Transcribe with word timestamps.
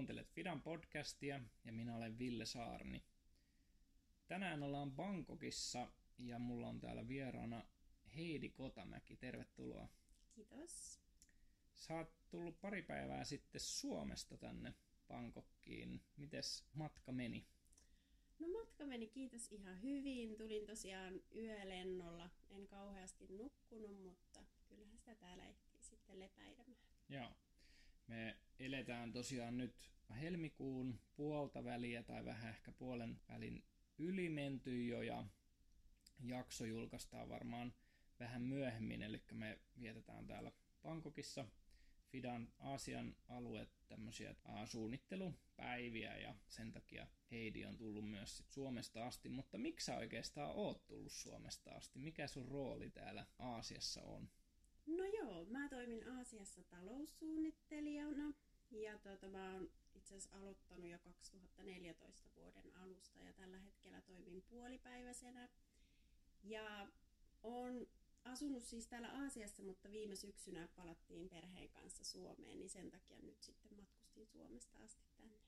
Kuuntelet 0.00 0.30
Fidan 0.30 0.62
podcastia 0.62 1.40
ja 1.64 1.72
minä 1.72 1.96
olen 1.96 2.18
Ville 2.18 2.46
Saarni. 2.46 3.04
Tänään 4.26 4.62
ollaan 4.62 4.92
Bangkokissa 4.92 5.92
ja 6.18 6.38
mulla 6.38 6.68
on 6.68 6.80
täällä 6.80 7.08
vieraana 7.08 7.66
Heidi 8.16 8.48
Kotamäki. 8.48 9.16
Tervetuloa. 9.16 9.88
Kiitos. 10.34 11.00
Sä 11.74 11.94
oot 11.94 12.28
tullut 12.30 12.60
pari 12.60 12.82
päivää 12.82 13.24
sitten 13.24 13.60
Suomesta 13.60 14.36
tänne 14.36 14.74
Bangkokkiin. 15.08 16.02
Mites 16.16 16.64
matka 16.74 17.12
meni? 17.12 17.46
No 18.38 18.48
matka 18.48 18.86
meni 18.86 19.06
kiitos 19.06 19.52
ihan 19.52 19.82
hyvin. 19.82 20.36
Tulin 20.36 20.66
tosiaan 20.66 21.20
yölennolla. 21.36 22.30
En 22.50 22.66
kauheasti 22.66 23.26
nukkunut, 23.28 24.02
mutta 24.02 24.44
kyllähän 24.68 24.98
sitä 24.98 25.14
täällä 25.14 25.46
ehtii 25.46 25.82
sitten 25.82 26.18
lepäilemään. 26.18 26.86
Joo. 27.08 27.36
Me 28.06 28.36
eletään 28.60 29.12
tosiaan 29.12 29.58
nyt 29.58 29.74
helmikuun 30.20 31.00
puolta 31.16 31.64
väliä 31.64 32.02
tai 32.02 32.24
vähän 32.24 32.50
ehkä 32.50 32.72
puolen 32.72 33.20
välin 33.28 33.64
ylimenty 33.98 34.86
jo 34.86 35.02
ja 35.02 35.24
jakso 36.24 36.64
julkaistaan 36.64 37.28
varmaan 37.28 37.74
vähän 38.20 38.42
myöhemmin, 38.42 39.02
eli 39.02 39.22
me 39.32 39.58
vietetään 39.80 40.26
täällä 40.26 40.52
Bangkokissa 40.82 41.46
Fidan 42.10 42.52
Aasian 42.58 43.16
alue 43.28 43.68
tämmöisiä 43.88 44.34
suunnittelupäiviä 44.64 46.16
ja 46.16 46.34
sen 46.48 46.72
takia 46.72 47.06
Heidi 47.30 47.64
on 47.64 47.76
tullut 47.76 48.10
myös 48.10 48.36
sit 48.36 48.50
Suomesta 48.50 49.06
asti, 49.06 49.28
mutta 49.28 49.58
miksi 49.58 49.84
sä 49.84 49.96
oikeastaan 49.96 50.50
oot 50.54 50.86
tullut 50.86 51.12
Suomesta 51.12 51.70
asti? 51.70 51.98
Mikä 51.98 52.26
sun 52.26 52.48
rooli 52.48 52.90
täällä 52.90 53.26
Aasiassa 53.38 54.02
on? 54.02 54.30
No 54.86 55.04
joo, 55.04 55.44
mä 55.44 55.68
toimin 55.68 56.08
Aasiassa 56.08 56.64
taloussuunnittelijana 56.64 58.32
ja 58.70 58.98
tuota, 58.98 59.28
mä 59.28 59.52
oon 59.52 59.70
itse 59.94 60.14
asiassa 60.14 60.36
aloittanut 60.36 60.90
jo 60.90 60.98
2014 60.98 62.30
vuoden 62.36 62.76
alusta 62.76 63.20
ja 63.20 63.32
tällä 63.32 63.58
hetkellä 63.58 64.00
toimin 64.00 64.42
puolipäiväisenä. 64.42 65.48
Ja 66.42 66.88
on 67.42 67.86
asunut 68.24 68.62
siis 68.62 68.86
täällä 68.86 69.12
Aasiassa, 69.22 69.62
mutta 69.62 69.90
viime 69.90 70.16
syksynä 70.16 70.68
palattiin 70.76 71.28
perheen 71.28 71.68
kanssa 71.68 72.04
Suomeen, 72.04 72.58
niin 72.58 72.70
sen 72.70 72.90
takia 72.90 73.20
nyt 73.22 73.42
sitten 73.42 73.76
matkustin 73.76 74.26
Suomesta 74.26 74.78
asti 74.78 75.04
tänne. 75.16 75.38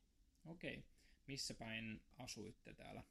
Okei. 0.46 0.84
Missä 1.26 1.54
päin 1.54 2.02
asuitte 2.18 2.74
täällä? 2.74 3.04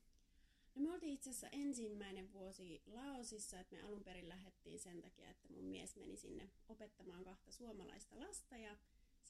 No 0.76 0.82
me 0.82 0.92
oltiin 0.92 1.14
itse 1.14 1.30
asiassa 1.30 1.50
ensimmäinen 1.52 2.34
vuosi 2.34 2.82
Laosissa, 2.86 3.60
että 3.60 3.76
me 3.76 3.82
alun 3.82 4.04
perin 4.04 4.30
lähdettiin 4.30 4.80
sen 4.80 5.02
takia, 5.02 5.30
että 5.30 5.50
mun 5.50 5.64
mies 5.64 5.96
meni 5.96 6.18
sinne 6.18 6.50
opettamaan 6.70 7.24
kahta 7.24 7.52
suomalaista 7.52 8.20
lasta 8.20 8.58
ja 8.58 8.78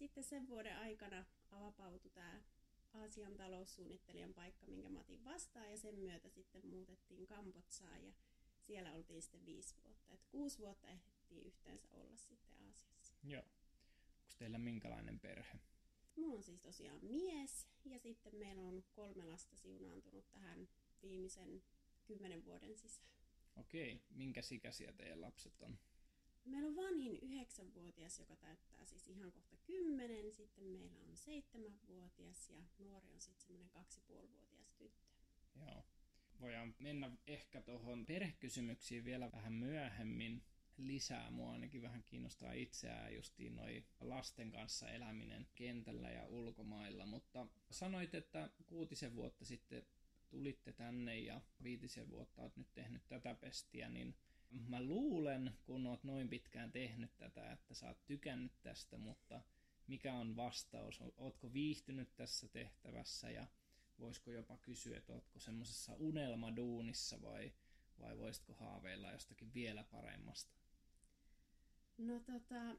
sitten 0.02 0.24
sen 0.24 0.48
vuoden 0.48 0.78
aikana 0.78 1.26
avapautui 1.52 2.12
tämä 2.12 2.42
Aasian 2.94 3.36
taloussuunnittelijan 3.36 4.34
paikka, 4.34 4.68
minkä 4.68 4.90
mä 4.90 5.00
otin 5.00 5.26
vastaan 5.26 5.72
ja 5.72 5.78
sen 5.78 6.00
myötä 6.00 6.30
sitten 6.30 6.68
muutettiin 6.68 7.28
Kambotsaan 7.28 8.06
ja 8.06 8.14
siellä 8.60 8.94
oltiin 8.94 9.22
sitten 9.22 9.46
viisi 9.46 9.76
vuotta. 9.84 10.14
Että 10.14 10.28
kuusi 10.32 10.60
vuotta 10.60 10.88
ehdittiin 10.88 11.46
yhteensä 11.46 11.88
olla 11.92 12.18
sitten 12.18 12.54
Aasiassa. 12.66 13.14
Joo. 13.24 13.42
Onko 13.42 14.34
teillä 14.38 14.58
minkälainen 14.58 15.20
perhe? 15.20 15.60
Mulla 16.16 16.36
on 16.36 16.44
siis 16.44 16.62
tosiaan 16.62 17.00
mies 17.02 17.68
ja 17.86 18.00
sitten 18.00 18.36
meillä 18.36 18.62
on 18.62 18.84
kolme 18.92 19.24
lasta 19.24 19.56
siunaantunut 19.56 20.32
tähän 20.32 20.70
viimeisen 21.02 21.64
kymmenen 22.06 22.46
vuoden 22.46 22.76
sisään. 22.76 23.12
Okei. 23.56 24.02
Minkä 24.10 24.42
ikäisiä 24.52 24.92
teidän 24.92 25.22
lapset 25.22 25.62
on? 25.62 25.78
Meillä 26.46 26.68
on 26.68 26.76
vanhin 26.76 27.20
yhdeksänvuotias, 27.22 28.20
joka 28.20 28.36
täyttää 28.36 28.86
siis 28.86 29.08
ihan 29.08 29.32
kohta 29.32 29.58
kymmenen. 29.58 30.32
Sitten 30.32 30.64
meillä 30.64 31.10
on 31.10 31.18
seitsemänvuotias 31.18 32.50
ja 32.50 32.64
nuori 32.80 33.14
on 33.14 33.22
sitten 33.22 33.42
semmoinen 33.42 33.70
kaksipuolivuotias 33.70 34.74
tyttö. 34.74 35.12
Joo. 35.56 35.86
Voidaan 36.40 36.76
mennä 36.80 37.12
ehkä 37.28 37.62
tuohon 37.62 38.06
perhekysymyksiin 38.06 39.06
vielä 39.06 39.32
vähän 39.32 39.54
myöhemmin 39.54 40.44
lisää. 40.78 41.32
Mua 41.32 41.52
ainakin 41.52 41.82
vähän 41.82 42.04
kiinnostaa 42.04 42.54
itseään 42.54 43.16
justiin 43.16 43.56
noi 43.56 43.84
lasten 44.00 44.52
kanssa 44.52 44.90
eläminen 44.90 45.48
kentällä 45.56 46.10
ja 46.12 46.28
ulkomailla. 46.28 47.06
Mutta 47.06 47.48
sanoit, 47.72 48.16
että 48.16 48.50
kuutisen 48.66 49.16
vuotta 49.16 49.46
sitten 49.46 49.86
tulitte 50.30 50.74
tänne 50.74 51.20
ja 51.20 51.42
viitisen 51.64 52.10
vuotta 52.10 52.42
olet 52.42 52.58
nyt 52.58 52.74
tehnyt 52.74 53.08
tätä 53.08 53.36
pestiä, 53.36 53.90
niin 53.90 54.16
mä 54.52 54.82
luulen, 54.84 55.58
kun 55.64 55.88
oot 55.88 56.04
noin 56.04 56.30
pitkään 56.30 56.72
tehnyt 56.72 57.18
tätä, 57.18 57.52
että 57.52 57.74
sä 57.74 57.88
oot 57.88 58.06
tykännyt 58.06 58.62
tästä, 58.62 58.98
mutta 58.98 59.42
mikä 59.88 60.14
on 60.14 60.36
vastaus? 60.36 61.02
Ootko 61.18 61.54
viihtynyt 61.54 62.16
tässä 62.16 62.48
tehtävässä 62.48 63.30
ja 63.30 63.48
voisiko 64.00 64.32
jopa 64.32 64.58
kysyä, 64.58 64.98
että 64.98 65.14
ootko 65.14 65.40
semmoisessa 65.40 65.94
unelmaduunissa 65.96 67.22
vai, 67.22 67.54
vai 68.00 68.18
voisitko 68.18 68.54
haaveilla 68.54 69.12
jostakin 69.12 69.54
vielä 69.54 69.84
paremmasta? 69.84 70.60
No 71.98 72.20
tota, 72.20 72.76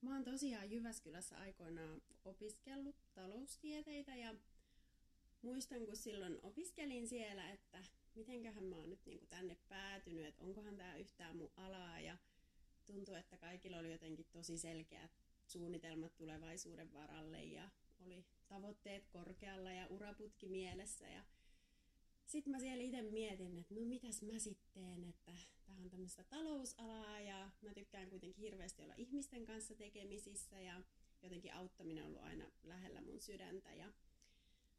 mä 0.00 0.14
oon 0.14 0.24
tosiaan 0.24 0.70
Jyväskylässä 0.70 1.38
aikoinaan 1.38 2.02
opiskellut 2.24 2.96
taloustieteitä 3.14 4.16
ja 4.16 4.34
muistan, 5.44 5.86
kun 5.86 5.96
silloin 5.96 6.38
opiskelin 6.42 7.08
siellä, 7.08 7.50
että 7.50 7.84
mitenköhän 8.14 8.64
mä 8.64 8.76
oon 8.76 8.90
nyt 8.90 9.06
niin 9.06 9.18
kuin 9.18 9.28
tänne 9.28 9.56
päätynyt, 9.68 10.26
että 10.26 10.44
onkohan 10.44 10.76
tämä 10.76 10.96
yhtään 10.96 11.36
mun 11.36 11.52
alaa 11.56 12.00
ja 12.00 12.16
tuntuu, 12.86 13.14
että 13.14 13.36
kaikilla 13.36 13.78
oli 13.78 13.92
jotenkin 13.92 14.26
tosi 14.32 14.58
selkeät 14.58 15.10
suunnitelmat 15.46 16.16
tulevaisuuden 16.16 16.92
varalle 16.92 17.44
ja 17.44 17.70
oli 18.06 18.24
tavoitteet 18.48 19.06
korkealla 19.06 19.72
ja 19.72 19.86
uraputki 19.86 20.48
mielessä 20.48 21.08
ja 21.08 21.24
sitten 22.26 22.50
mä 22.50 22.58
siellä 22.58 22.82
itse 22.82 23.02
mietin, 23.02 23.58
että 23.58 23.74
no 23.74 23.80
mitäs 23.80 24.22
mä 24.22 24.38
sitten 24.38 24.72
teen, 24.72 25.04
että 25.04 25.32
tämä 25.66 25.78
on 25.80 25.90
tämmöistä 25.90 26.24
talousalaa 26.24 27.20
ja 27.20 27.50
mä 27.62 27.74
tykkään 27.74 28.10
kuitenkin 28.10 28.44
hirveästi 28.44 28.82
olla 28.82 28.94
ihmisten 28.96 29.46
kanssa 29.46 29.74
tekemisissä 29.74 30.60
ja 30.60 30.82
jotenkin 31.22 31.54
auttaminen 31.54 32.04
on 32.04 32.08
ollut 32.08 32.22
aina 32.22 32.50
lähellä 32.62 33.00
mun 33.00 33.20
sydäntä 33.20 33.74
ja 33.74 33.92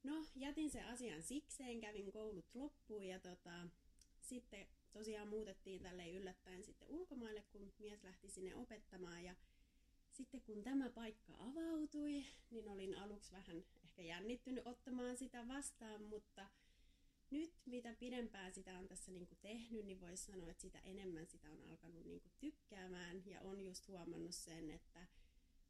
No, 0.05 0.25
jätin 0.35 0.69
sen 0.69 0.85
asian 0.85 1.23
sikseen, 1.23 1.81
kävin 1.81 2.11
koulut 2.11 2.55
loppuun 2.55 3.03
ja 3.03 3.19
tota, 3.19 3.67
sitten 4.21 4.67
tosiaan 4.91 5.27
muutettiin 5.27 5.81
tälle 5.81 6.09
yllättäen 6.09 6.63
sitten 6.63 6.87
ulkomaille, 6.87 7.43
kun 7.51 7.73
mies 7.79 8.03
lähti 8.03 8.29
sinne 8.29 8.55
opettamaan. 8.55 9.23
Ja 9.23 9.35
sitten 10.11 10.41
kun 10.41 10.63
tämä 10.63 10.89
paikka 10.89 11.33
avautui, 11.39 12.25
niin 12.51 12.67
olin 12.69 12.97
aluksi 12.97 13.31
vähän 13.31 13.63
ehkä 13.83 14.01
jännittynyt 14.01 14.67
ottamaan 14.67 15.17
sitä 15.17 15.47
vastaan, 15.47 16.03
mutta 16.03 16.47
nyt 17.31 17.53
mitä 17.65 17.95
pidempään 17.99 18.53
sitä 18.53 18.77
on 18.77 18.87
tässä 18.87 19.11
niin 19.11 19.27
kuin 19.27 19.39
tehnyt, 19.41 19.85
niin 19.85 20.01
voisi 20.01 20.23
sanoa, 20.23 20.49
että 20.49 20.61
sitä 20.61 20.79
enemmän 20.79 21.27
sitä 21.27 21.51
on 21.51 21.61
alkanut 21.61 22.05
niin 22.05 22.21
kuin 22.21 22.33
tykkäämään. 22.39 23.23
Ja 23.25 23.41
on 23.41 23.61
just 23.61 23.87
huomannut 23.87 24.35
sen, 24.35 24.69
että 24.71 25.07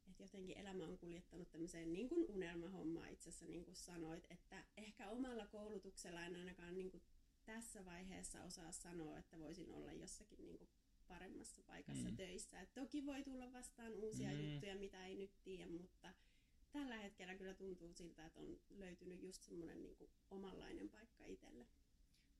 että 0.08 0.22
jotenkin 0.22 0.58
elämä 0.58 0.84
on 0.84 0.98
kuljettanut 0.98 1.50
tämmöiseen 1.50 1.92
niin 1.92 2.08
kuin 2.08 2.26
unelmahommaan 2.28 3.08
itse 3.12 3.28
asiassa, 3.28 3.46
niin 3.46 3.64
kuin 3.64 3.76
sanoit, 3.76 4.24
että 4.30 4.64
ehkä 4.76 5.08
omalla 5.08 5.46
koulutuksella 5.46 6.24
en 6.24 6.36
ainakaan 6.36 6.74
niin 6.74 6.90
kuin 6.90 7.02
tässä 7.44 7.84
vaiheessa 7.84 8.42
osaa 8.42 8.72
sanoa, 8.72 9.18
että 9.18 9.38
voisin 9.38 9.72
olla 9.72 9.92
jossakin 9.92 10.44
niin 10.44 10.58
kuin 10.58 10.70
paremmassa 11.08 11.62
paikassa 11.62 12.08
mm. 12.08 12.16
töissä. 12.16 12.60
Et 12.60 12.74
toki 12.74 13.06
voi 13.06 13.22
tulla 13.22 13.52
vastaan 13.52 13.94
uusia 13.94 14.30
mm. 14.30 14.40
juttuja, 14.40 14.76
mitä 14.76 15.06
ei 15.06 15.16
nyt 15.16 15.42
tiedä, 15.44 15.66
mutta 15.66 16.14
tällä 16.72 16.96
hetkellä 16.96 17.34
kyllä 17.34 17.54
tuntuu 17.54 17.92
siltä, 17.92 18.26
että 18.26 18.40
on 18.40 18.60
löytynyt 18.70 19.22
just 19.22 19.42
semmoinen 19.42 19.82
niin 19.82 19.96
kuin 19.96 20.10
omanlainen 20.30 20.88
paikka 20.88 21.24
itselle. 21.24 21.66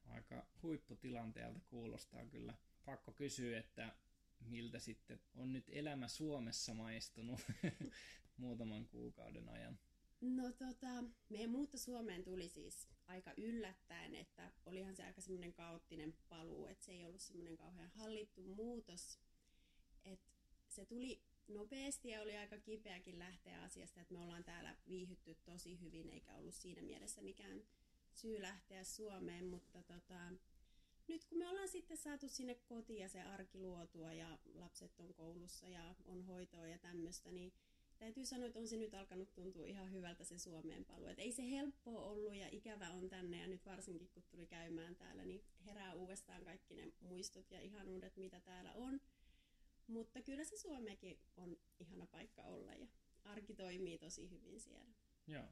Aika 0.05 0.47
huipputilanteelta 0.63 1.61
kuulostaa 1.71 2.27
kyllä. 2.27 2.55
Pakko 2.85 3.13
kysyä, 3.13 3.59
että 3.59 3.97
miltä 4.41 4.79
sitten 4.79 5.21
on 5.35 5.53
nyt 5.53 5.65
elämä 5.69 6.09
Suomessa 6.09 6.75
maistunut 6.75 7.41
muutaman 8.37 8.87
kuukauden 8.87 9.49
ajan? 9.49 9.79
No 10.21 10.53
tota, 10.53 11.05
meidän 11.29 11.51
muutto 11.51 11.79
Suomeen 11.79 12.25
tuli 12.25 12.49
siis 12.49 12.89
aika 13.07 13.33
yllättäen, 13.37 14.15
että 14.15 14.53
olihan 14.67 14.97
se 14.97 15.05
aika 15.05 15.21
semmoinen 15.21 15.53
kaoottinen 15.53 16.15
paluu, 16.29 16.67
että 16.67 16.85
se 16.85 16.93
ei 16.93 17.05
ollut 17.05 17.21
semmoinen 17.21 17.57
kauhean 17.57 17.91
hallittu 17.91 18.43
muutos. 18.43 19.19
Että 20.05 20.31
se 20.69 20.87
tuli 20.87 21.23
nopeasti 21.49 22.09
ja 22.09 22.23
oli 22.23 22.37
aika 22.37 22.59
kipeäkin 22.59 23.19
lähteä 23.19 23.63
asiasta, 23.63 24.01
että 24.01 24.15
me 24.15 24.21
ollaan 24.21 24.45
täällä 24.45 24.77
viihytty 24.89 25.35
tosi 25.35 25.81
hyvin, 25.81 26.11
eikä 26.11 26.35
ollut 26.35 26.55
siinä 26.55 26.83
mielessä 26.83 27.23
mikään 27.23 27.63
syy 28.13 28.43
lähteä 28.43 28.85
Suomeen, 28.85 29.47
mutta 29.47 29.83
tota, 29.83 30.33
nyt 31.09 31.25
kun 31.25 31.39
me 31.39 31.49
ollaan 31.49 31.69
sitten 31.69 31.97
saatu 31.97 32.29
sinne 32.29 32.55
kotiin 32.55 33.01
ja 33.01 33.09
se 33.09 33.23
arki 33.23 33.59
luotua 33.59 34.13
ja 34.13 34.39
lapset 34.55 35.01
on 35.01 35.15
koulussa 35.15 35.69
ja 35.69 35.95
on 36.05 36.23
hoitoa 36.23 36.67
ja 36.67 36.79
tämmöistä, 36.79 37.33
niin 37.33 37.53
täytyy 37.99 38.27
sanoa, 38.27 38.47
että 38.47 38.59
on 38.59 38.69
se 38.69 38.77
nyt 38.77 38.95
alkanut 38.95 39.35
tuntua 39.35 39.67
ihan 39.67 39.93
hyvältä 39.93 40.25
se 40.25 40.39
Suomeen 40.39 40.85
paluu. 40.85 41.07
Et 41.07 41.19
ei 41.19 41.33
se 41.33 41.51
helppoa 41.51 42.03
ollut 42.03 42.35
ja 42.35 42.49
ikävä 42.53 42.91
on 42.91 43.09
tänne 43.09 43.41
ja 43.41 43.47
nyt 43.47 43.67
varsinkin 43.67 44.09
kun 44.09 44.23
tuli 44.31 44.47
käymään 44.47 44.97
täällä, 44.97 45.25
niin 45.25 45.45
herää 45.67 45.95
uudestaan 45.95 46.45
kaikki 46.45 46.75
ne 46.75 46.93
muistot 47.01 47.51
ja 47.51 47.61
ihanuudet, 47.61 48.17
mitä 48.17 48.41
täällä 48.41 48.73
on. 48.75 49.01
Mutta 49.87 50.23
kyllä 50.23 50.45
se 50.45 50.59
Suomekin 50.59 51.19
on 51.37 51.57
ihana 51.79 52.07
paikka 52.07 52.43
olla 52.43 52.75
ja 52.75 52.87
arki 53.25 53.55
toimii 53.55 53.99
tosi 53.99 54.31
hyvin 54.31 54.61
siellä. 54.61 54.95
Joo. 55.27 55.49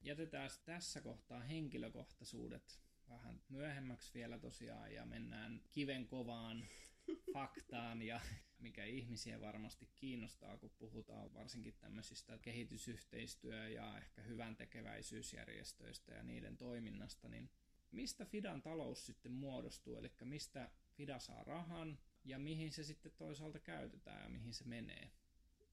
Jätetään 0.00 0.50
tässä 0.64 1.00
kohtaa 1.00 1.40
henkilökohtaisuudet 1.40 2.80
vähän 3.08 3.40
myöhemmäksi 3.48 4.14
vielä 4.14 4.38
tosiaan 4.38 4.94
ja 4.94 5.06
mennään 5.06 5.62
kiven 5.70 6.06
kovaan 6.06 6.64
faktaan 7.34 8.02
ja 8.02 8.20
mikä 8.58 8.84
ihmisiä 8.84 9.40
varmasti 9.40 9.88
kiinnostaa, 9.94 10.56
kun 10.56 10.70
puhutaan 10.78 11.34
varsinkin 11.34 11.74
tämmöisistä 11.74 12.38
kehitysyhteistyö- 12.38 13.68
ja 13.68 13.98
ehkä 13.98 14.22
hyvän 14.22 14.56
tekeväisyysjärjestöistä 14.56 16.14
ja 16.14 16.22
niiden 16.22 16.56
toiminnasta, 16.56 17.28
niin 17.28 17.50
mistä 17.90 18.24
Fidan 18.24 18.62
talous 18.62 19.06
sitten 19.06 19.32
muodostuu, 19.32 19.96
eli 19.96 20.12
mistä 20.24 20.70
Fida 20.92 21.18
saa 21.18 21.44
rahan 21.44 21.98
ja 22.24 22.38
mihin 22.38 22.72
se 22.72 22.84
sitten 22.84 23.12
toisaalta 23.12 23.58
käytetään 23.58 24.22
ja 24.22 24.28
mihin 24.28 24.54
se 24.54 24.64
menee? 24.64 25.10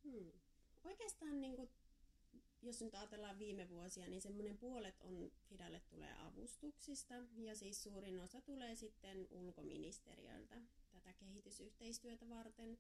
Hmm. 0.04 0.32
Oikeastaan 0.84 1.42
niin 1.42 1.56
kuin, 1.56 1.70
jos 2.62 2.82
nyt 2.82 2.96
ajatellaan 2.96 3.40
viime 3.40 3.70
vuosia, 3.70 4.08
niin 4.08 4.22
semmoinen 4.22 4.58
puolet 4.58 5.02
on 5.02 5.32
Fidalle 5.50 5.80
tulee 5.80 6.16
avustuksista 6.20 7.14
ja 7.36 7.56
siis 7.56 7.84
suurin 7.84 8.20
osa 8.20 8.42
tulee 8.42 8.76
sitten 8.76 9.28
ulkoministeriöltä 9.30 10.62
tätä 10.92 11.14
kehitysyhteistyötä 11.14 12.30
varten. 12.30 12.78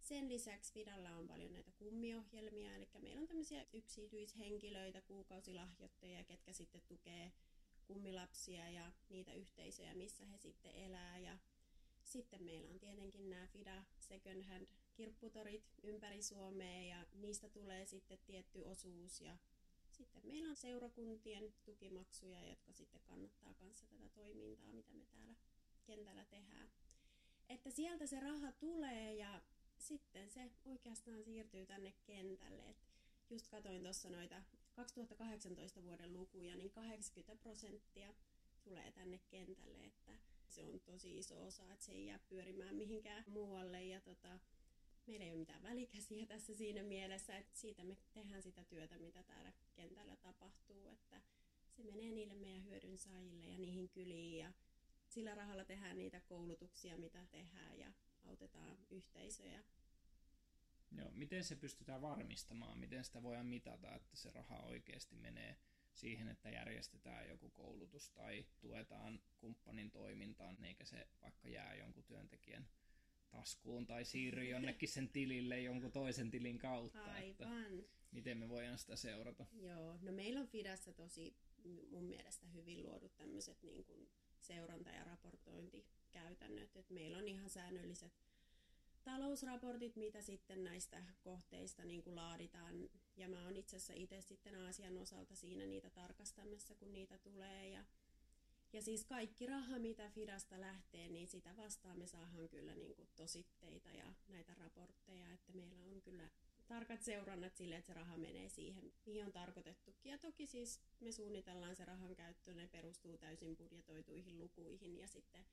Sen 0.00 0.28
lisäksi 0.28 0.72
Fidalla 0.72 1.10
on 1.10 1.28
paljon 1.28 1.52
näitä 1.52 1.70
kummiohjelmia, 1.70 2.74
eli 2.74 2.88
meillä 3.00 3.20
on 3.20 3.26
tämmöisiä 3.26 3.66
yksityishenkilöitä, 3.72 5.00
kuukausilahjoittajia, 5.00 6.24
ketkä 6.24 6.52
sitten 6.52 6.82
tukee 6.88 7.32
kummilapsia 7.84 8.70
ja 8.70 8.92
niitä 9.08 9.32
yhteisöjä, 9.32 9.94
missä 9.94 10.24
he 10.24 10.38
sitten 10.38 10.72
elää. 10.74 11.18
Ja 11.18 11.38
sitten 12.04 12.44
meillä 12.44 12.70
on 12.70 12.78
tietenkin 12.78 13.30
nämä 13.30 13.46
FIDA 13.46 13.84
Second 13.98 14.44
Hand 14.44 14.66
kirpputorit 14.96 15.64
ympäri 15.82 16.22
Suomea 16.22 16.82
ja 16.82 17.06
niistä 17.14 17.48
tulee 17.48 17.86
sitten 17.86 18.18
tietty 18.26 18.62
osuus 18.62 19.20
ja 19.20 19.36
sitten 19.90 20.26
meillä 20.26 20.48
on 20.48 20.56
seurakuntien 20.56 21.54
tukimaksuja, 21.64 22.48
jotka 22.48 22.72
sitten 22.72 23.00
kannattaa 23.00 23.54
kanssa 23.54 23.86
tätä 23.86 24.08
toimintaa, 24.08 24.72
mitä 24.72 24.94
me 24.94 25.06
täällä 25.06 25.34
kentällä 25.84 26.24
tehdään. 26.24 26.70
Että 27.48 27.70
sieltä 27.70 28.06
se 28.06 28.20
raha 28.20 28.52
tulee 28.52 29.14
ja 29.14 29.42
sitten 29.78 30.30
se 30.30 30.50
oikeastaan 30.64 31.24
siirtyy 31.24 31.66
tänne 31.66 31.92
kentälle. 32.04 32.70
Et 32.70 32.86
just 33.30 33.48
katoin 33.48 33.82
tuossa 33.82 34.10
noita 34.10 34.42
2018 34.72 35.82
vuoden 35.82 36.12
lukuja, 36.12 36.56
niin 36.56 36.70
80 36.70 37.42
prosenttia 37.42 38.14
tulee 38.62 38.92
tänne 38.92 39.20
kentälle, 39.28 39.84
että 39.84 40.12
se 40.48 40.64
on 40.64 40.80
tosi 40.80 41.18
iso 41.18 41.44
osa, 41.44 41.72
että 41.72 41.84
se 41.84 41.92
ei 41.92 42.06
jää 42.06 42.18
pyörimään 42.18 42.74
mihinkään 42.74 43.24
muualle. 43.26 43.84
Ja 43.84 44.00
tota, 44.00 44.38
meillä 45.06 45.24
ei 45.24 45.30
ole 45.30 45.38
mitään 45.38 45.62
välikäsiä 45.62 46.26
tässä 46.26 46.54
siinä 46.54 46.82
mielessä, 46.82 47.36
että 47.36 47.58
siitä 47.58 47.84
me 47.84 47.96
tehdään 48.14 48.42
sitä 48.42 48.64
työtä, 48.64 48.98
mitä 48.98 49.22
täällä 49.22 49.52
kentällä 49.74 50.16
tapahtuu, 50.16 50.88
että 50.88 51.22
se 51.70 51.82
menee 51.82 52.10
niille 52.10 52.34
meidän 52.34 52.64
hyödynsaajille 52.64 53.46
ja 53.46 53.58
niihin 53.58 53.88
kyliin 53.88 54.38
ja 54.38 54.52
sillä 55.08 55.34
rahalla 55.34 55.64
tehdään 55.64 55.98
niitä 55.98 56.20
koulutuksia, 56.20 56.98
mitä 56.98 57.26
tehdään 57.26 57.78
ja 57.78 57.92
autetaan 58.24 58.78
yhteisöjä. 58.90 59.64
Joo, 60.92 61.10
miten 61.10 61.44
se 61.44 61.56
pystytään 61.56 62.02
varmistamaan, 62.02 62.78
miten 62.78 63.04
sitä 63.04 63.22
voidaan 63.22 63.46
mitata, 63.46 63.94
että 63.94 64.16
se 64.16 64.30
raha 64.30 64.58
oikeasti 64.58 65.16
menee 65.16 65.56
siihen, 65.94 66.28
että 66.28 66.50
järjestetään 66.50 67.28
joku 67.28 67.50
koulutus 67.50 68.10
tai 68.10 68.46
tuetaan 68.60 69.20
kumppanin 69.38 69.90
toimintaan, 69.90 70.64
eikä 70.64 70.84
se 70.84 71.08
vaikka 71.22 71.48
jää 71.48 71.74
jonkun 71.74 72.04
työntekijän 72.04 72.68
taskuun 73.30 73.86
tai 73.86 74.04
siirry 74.04 74.44
jonnekin 74.44 74.88
sen 74.88 75.08
tilille 75.08 75.60
jonkun 75.60 75.92
toisen 75.92 76.30
tilin 76.30 76.58
kautta. 76.58 77.04
Aivan. 77.04 77.78
Että 77.78 77.88
miten 78.12 78.38
me 78.38 78.48
voidaan 78.48 78.78
sitä 78.78 78.96
seurata? 78.96 79.46
Joo, 79.52 79.98
no 80.02 80.12
meillä 80.12 80.40
on 80.40 80.46
Fidassa 80.48 80.92
tosi 80.92 81.36
mun 81.90 82.04
mielestä 82.04 82.46
hyvin 82.46 82.82
luodut 82.82 83.16
tämmöiset 83.16 83.62
niin 83.62 83.84
kuin 83.84 84.08
seuranta- 84.40 84.90
ja 84.90 85.04
raportointikäytännöt. 85.04 86.76
Et 86.76 86.90
meillä 86.90 87.18
on 87.18 87.28
ihan 87.28 87.50
säännölliset 87.50 88.12
talousraportit, 89.04 89.96
mitä 89.96 90.22
sitten 90.22 90.64
näistä 90.64 91.02
kohteista 91.20 91.84
niin 91.84 92.02
kuin 92.02 92.16
laaditaan. 92.16 92.88
Ja 93.16 93.28
mä 93.28 93.44
oon 93.44 93.56
itse 93.56 93.76
asiassa 93.76 93.92
itse 93.96 94.20
sitten 94.20 94.54
Aasian 94.54 94.98
osalta 94.98 95.34
siinä 95.34 95.66
niitä 95.66 95.90
tarkastamassa, 95.90 96.74
kun 96.74 96.92
niitä 96.92 97.18
tulee. 97.18 97.68
Ja, 97.68 97.84
ja 98.72 98.82
siis 98.82 99.04
kaikki 99.04 99.46
raha, 99.46 99.78
mitä 99.78 100.10
Fidasta 100.10 100.60
lähtee, 100.60 101.08
niin 101.08 101.28
sitä 101.28 101.56
vastaan 101.56 101.98
me 101.98 102.06
saadaan 102.06 102.48
kyllä 102.48 102.74
niin 102.74 102.94
kuin 102.94 103.08
tositteita 103.16 103.90
ja 103.90 104.14
näitä 104.28 104.54
raportteja, 104.54 105.32
että 105.32 105.52
meillä 105.52 105.84
on 105.84 106.02
kyllä 106.02 106.28
tarkat 106.66 107.02
seurannat 107.02 107.56
sille, 107.56 107.76
että 107.76 107.86
se 107.86 107.94
raha 107.94 108.16
menee 108.16 108.48
siihen, 108.48 108.92
mihin 109.06 109.24
on 109.24 109.32
tarkoitettukin. 109.32 110.10
Ja 110.10 110.18
toki 110.18 110.46
siis 110.46 110.80
me 111.00 111.12
suunnitellaan 111.12 111.76
se 111.76 111.84
rahan 111.84 112.16
käyttö, 112.16 112.54
ne 112.54 112.68
perustuu 112.68 113.18
täysin 113.18 113.56
budjetoituihin 113.56 114.38
lukuihin 114.38 114.98
ja 114.98 115.08
sitten 115.08 115.44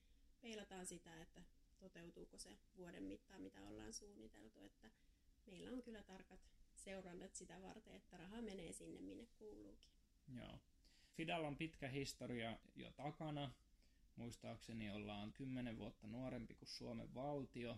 peilataan 0.41 0.85
sitä, 0.85 1.21
että 1.21 1.43
toteutuuko 1.79 2.37
se 2.37 2.57
vuoden 2.77 3.03
mittaan, 3.03 3.41
mitä 3.41 3.67
ollaan 3.67 3.93
suunniteltu. 3.93 4.59
Että 4.59 4.91
meillä 5.45 5.71
on 5.71 5.83
kyllä 5.83 6.03
tarkat 6.03 6.39
seurannat 6.75 7.35
sitä 7.35 7.61
varten, 7.61 7.95
että 7.95 8.17
raha 8.17 8.41
menee 8.41 8.73
sinne, 8.73 9.01
minne 9.01 9.27
kuuluukin. 9.39 9.89
Joo. 10.35 10.59
Fidal 11.13 11.43
on 11.43 11.57
pitkä 11.57 11.87
historia 11.87 12.57
jo 12.75 12.91
takana. 12.91 13.51
Muistaakseni 14.15 14.91
ollaan 14.91 15.33
kymmenen 15.33 15.77
vuotta 15.77 16.07
nuorempi 16.07 16.53
kuin 16.53 16.69
Suomen 16.69 17.13
valtio. 17.13 17.77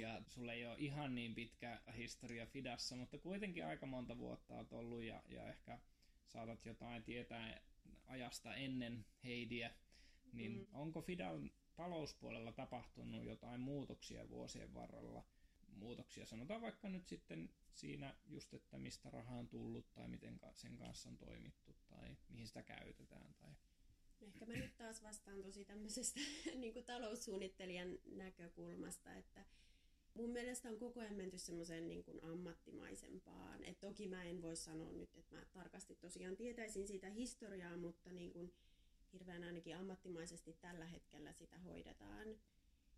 Ja 0.00 0.22
sulle 0.26 0.52
ei 0.52 0.66
ole 0.66 0.76
ihan 0.78 1.14
niin 1.14 1.34
pitkä 1.34 1.80
historia 1.96 2.46
Fidassa, 2.46 2.96
mutta 2.96 3.18
kuitenkin 3.18 3.66
aika 3.66 3.86
monta 3.86 4.18
vuotta 4.18 4.54
olet 4.54 4.72
ollut 4.72 5.02
ja, 5.02 5.22
ja 5.28 5.48
ehkä 5.48 5.78
saatat 6.26 6.66
jotain 6.66 7.02
tietää 7.02 7.60
ajasta 8.06 8.54
ennen 8.54 9.06
Heidiä. 9.24 9.70
Niin 10.32 10.52
mm. 10.52 10.66
onko 10.72 11.02
Fidal 11.02 11.48
talouspuolella 11.74 12.52
tapahtunut 12.52 13.24
jotain 13.24 13.60
muutoksia 13.60 14.28
vuosien 14.28 14.74
varrella. 14.74 15.24
Muutoksia 15.76 16.26
sanotaan 16.26 16.62
vaikka 16.62 16.88
nyt 16.88 17.08
sitten 17.08 17.50
siinä 17.76 18.16
just, 18.26 18.54
että 18.54 18.78
mistä 18.78 19.10
raha 19.10 19.34
on 19.34 19.48
tullut 19.48 19.94
tai 19.94 20.08
miten 20.08 20.40
sen 20.54 20.76
kanssa 20.76 21.08
on 21.08 21.18
toimittu 21.18 21.76
tai 21.88 22.16
mihin 22.28 22.46
sitä 22.46 22.62
käytetään. 22.62 23.34
Tai... 23.34 23.50
Ehkä 24.20 24.46
mä 24.46 24.52
nyt 24.52 24.76
taas 24.76 25.02
vastaan 25.02 25.42
tosi 25.42 25.64
tämmöisestä 25.64 26.20
niin 26.54 26.72
kuin 26.72 26.84
taloussuunnittelijan 26.84 27.98
näkökulmasta, 28.04 29.14
että 29.14 29.44
mun 30.14 30.30
mielestä 30.30 30.68
on 30.68 30.78
koko 30.78 31.00
ajan 31.00 31.14
menty 31.14 31.38
semmoiseen 31.38 31.88
niin 31.88 32.04
ammattimaisempaan. 32.22 33.64
Et 33.64 33.80
toki 33.80 34.08
mä 34.08 34.24
en 34.24 34.42
voi 34.42 34.56
sanoa 34.56 34.92
nyt, 34.92 35.14
että 35.14 35.34
mä 35.34 35.44
tarkasti 35.52 35.94
tosiaan 35.94 36.36
tietäisin 36.36 36.86
siitä 36.86 37.10
historiaa, 37.10 37.76
mutta 37.76 38.12
niin 38.12 38.30
kuin 38.30 38.52
hirveän 39.12 39.44
ainakin 39.44 39.76
ammattimaisesti 39.76 40.52
tällä 40.52 40.86
hetkellä 40.86 41.32
sitä 41.32 41.58
hoidetaan. 41.58 42.28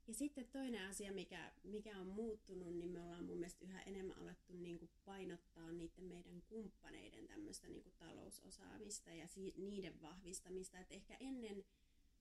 Ja 0.09 0.15
sitten 0.15 0.49
toinen 0.49 0.87
asia, 0.87 1.13
mikä, 1.13 1.53
mikä 1.65 1.99
on 1.99 2.07
muuttunut, 2.07 2.75
niin 2.75 2.91
me 2.91 3.03
ollaan 3.03 3.25
mun 3.25 3.39
mielestä 3.39 3.65
yhä 3.65 3.83
enemmän 3.83 4.19
alettu 4.19 4.53
niin 4.53 4.79
kuin 4.79 4.91
painottaa 5.05 5.73
niiden 5.73 6.05
meidän 6.05 6.43
kumppaneiden 6.43 7.27
tämmöistä 7.27 7.69
niin 7.69 7.83
kuin 7.83 7.95
talousosaamista 7.99 9.11
ja 9.11 9.27
si- 9.27 9.55
niiden 9.57 10.01
vahvistamista. 10.01 10.79
Et 10.79 10.93
ehkä 10.93 11.17
ennen 11.21 11.65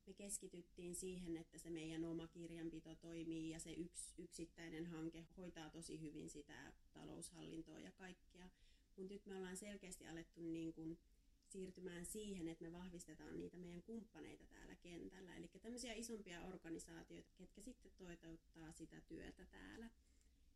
me 0.08 0.14
keskityttiin 0.14 0.96
siihen, 0.96 1.38
että 1.38 1.58
se 1.58 1.70
meidän 1.70 2.06
oma 2.06 2.28
kirjanpito 2.28 2.96
toimii 2.96 3.50
ja 3.50 3.60
se 3.60 3.74
yks, 3.74 4.14
yksittäinen 4.18 4.86
hanke 4.86 5.28
hoitaa 5.38 5.70
tosi 5.70 6.02
hyvin 6.02 6.30
sitä 6.30 6.74
taloushallintoa 6.94 7.80
ja 7.80 7.92
kaikkea. 7.92 8.50
Mutta 8.96 9.14
nyt 9.14 9.26
me 9.26 9.36
ollaan 9.36 9.58
selkeästi 9.58 10.08
alettu 10.08 10.42
niin 10.42 10.74
kuin 10.74 11.00
siirtymään 11.48 12.06
siihen, 12.06 12.48
että 12.48 12.64
me 12.66 12.72
vahvistetaan 12.72 13.38
niitä 13.38 13.58
meidän 13.58 13.84
kumppaneita 13.84 14.46
täällä 14.46 14.76
kentällä. 14.76 15.36
Eli 15.36 15.50
tämmöisiä 15.62 15.94
isompia 15.94 16.42
organisaatioita, 16.42 17.32
ketkä 17.36 17.62
sitten 17.62 17.92
toteuttaa 17.98 18.72
sitä 18.72 19.02
työtä 19.02 19.46
täällä. 19.46 19.90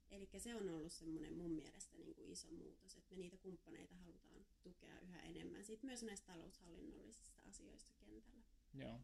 Eli 0.10 0.30
se 0.38 0.56
on 0.56 0.70
ollut 0.70 0.92
semmoinen 0.92 1.34
mun 1.34 1.52
mielestä 1.52 1.98
niin 1.98 2.16
kuin 2.16 2.32
iso 2.32 2.52
muutos, 2.52 2.96
että 2.96 3.16
me 3.16 3.18
niitä 3.18 3.38
kumppaneita 3.38 3.96
halutaan 3.96 4.46
tukea 4.64 5.00
yhä 5.00 5.22
enemmän. 5.22 5.66
Sitten 5.66 5.88
myös 5.88 6.04
näistä 6.04 6.34
taloushallinnollisista 6.34 7.42
asioista 7.42 7.94
kentällä. 7.94 8.46
Joo. 8.74 9.00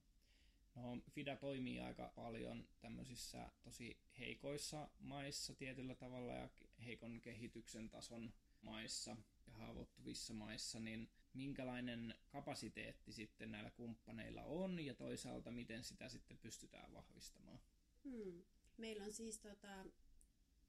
No, 0.75 1.01
FIDA 1.11 1.35
toimii 1.35 1.79
aika 1.79 2.11
paljon 2.15 2.67
tämmöisissä 2.81 3.51
tosi 3.63 3.97
heikoissa 4.19 4.89
maissa 4.99 5.55
tietyllä 5.55 5.95
tavalla 5.95 6.33
ja 6.33 6.49
heikon 6.85 7.21
kehityksen 7.21 7.89
tason 7.89 8.33
maissa 8.61 9.17
ja 9.47 9.53
haavoittuvissa 9.53 10.33
maissa, 10.33 10.79
niin 10.79 11.09
minkälainen 11.37 12.15
kapasiteetti 12.29 13.11
sitten 13.11 13.51
näillä 13.51 13.71
kumppaneilla 13.71 14.43
on 14.43 14.79
ja 14.79 14.95
toisaalta 14.95 15.51
miten 15.51 15.83
sitä 15.83 16.09
sitten 16.09 16.37
pystytään 16.37 16.93
vahvistamaan? 16.93 17.59
Hmm. 18.03 18.43
Meillä 18.77 19.03
on 19.03 19.13
siis 19.13 19.39
tota, 19.39 19.85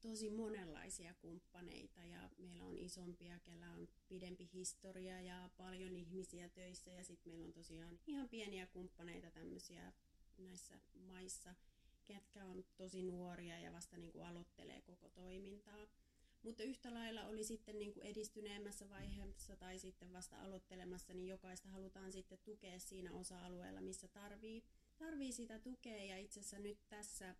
tosi 0.01 0.29
monenlaisia 0.29 1.13
kumppaneita 1.13 2.03
ja 2.03 2.29
meillä 2.37 2.63
on 2.65 2.77
isompia, 2.77 3.39
kellä 3.39 3.71
on 3.71 3.87
pidempi 4.07 4.49
historia 4.53 5.21
ja 5.21 5.49
paljon 5.57 5.95
ihmisiä 5.95 6.49
töissä 6.49 6.91
ja 6.91 7.03
sitten 7.03 7.31
meillä 7.31 7.45
on 7.45 7.53
tosiaan 7.53 7.99
ihan 8.07 8.29
pieniä 8.29 8.67
kumppaneita 8.67 9.31
tämmöisiä 9.31 9.93
näissä 10.37 10.79
maissa, 10.93 11.55
ketkä 12.05 12.45
on 12.45 12.63
tosi 12.77 13.03
nuoria 13.03 13.59
ja 13.59 13.73
vasta 13.73 13.97
niin 13.97 14.11
kuin 14.11 14.25
aloittelee 14.25 14.81
koko 14.81 15.09
toimintaa. 15.09 15.87
Mutta 16.43 16.63
yhtä 16.63 16.93
lailla 16.93 17.25
oli 17.25 17.43
sitten 17.43 17.79
niin 17.79 17.93
kuin 17.93 18.05
edistyneemmässä 18.05 18.89
vaiheessa 18.89 19.55
tai 19.55 19.79
sitten 19.79 20.13
vasta 20.13 20.41
aloittelemassa, 20.41 21.13
niin 21.13 21.27
jokaista 21.27 21.69
halutaan 21.69 22.11
sitten 22.11 22.39
tukea 22.43 22.79
siinä 22.79 23.11
osa-alueella, 23.13 23.81
missä 23.81 24.07
tarvii, 24.07 24.63
tarvii 24.97 25.31
sitä 25.31 25.59
tukea. 25.59 26.03
Ja 26.03 26.17
itse 26.17 26.39
asiassa 26.39 26.59
nyt 26.59 26.79
tässä 26.89 27.35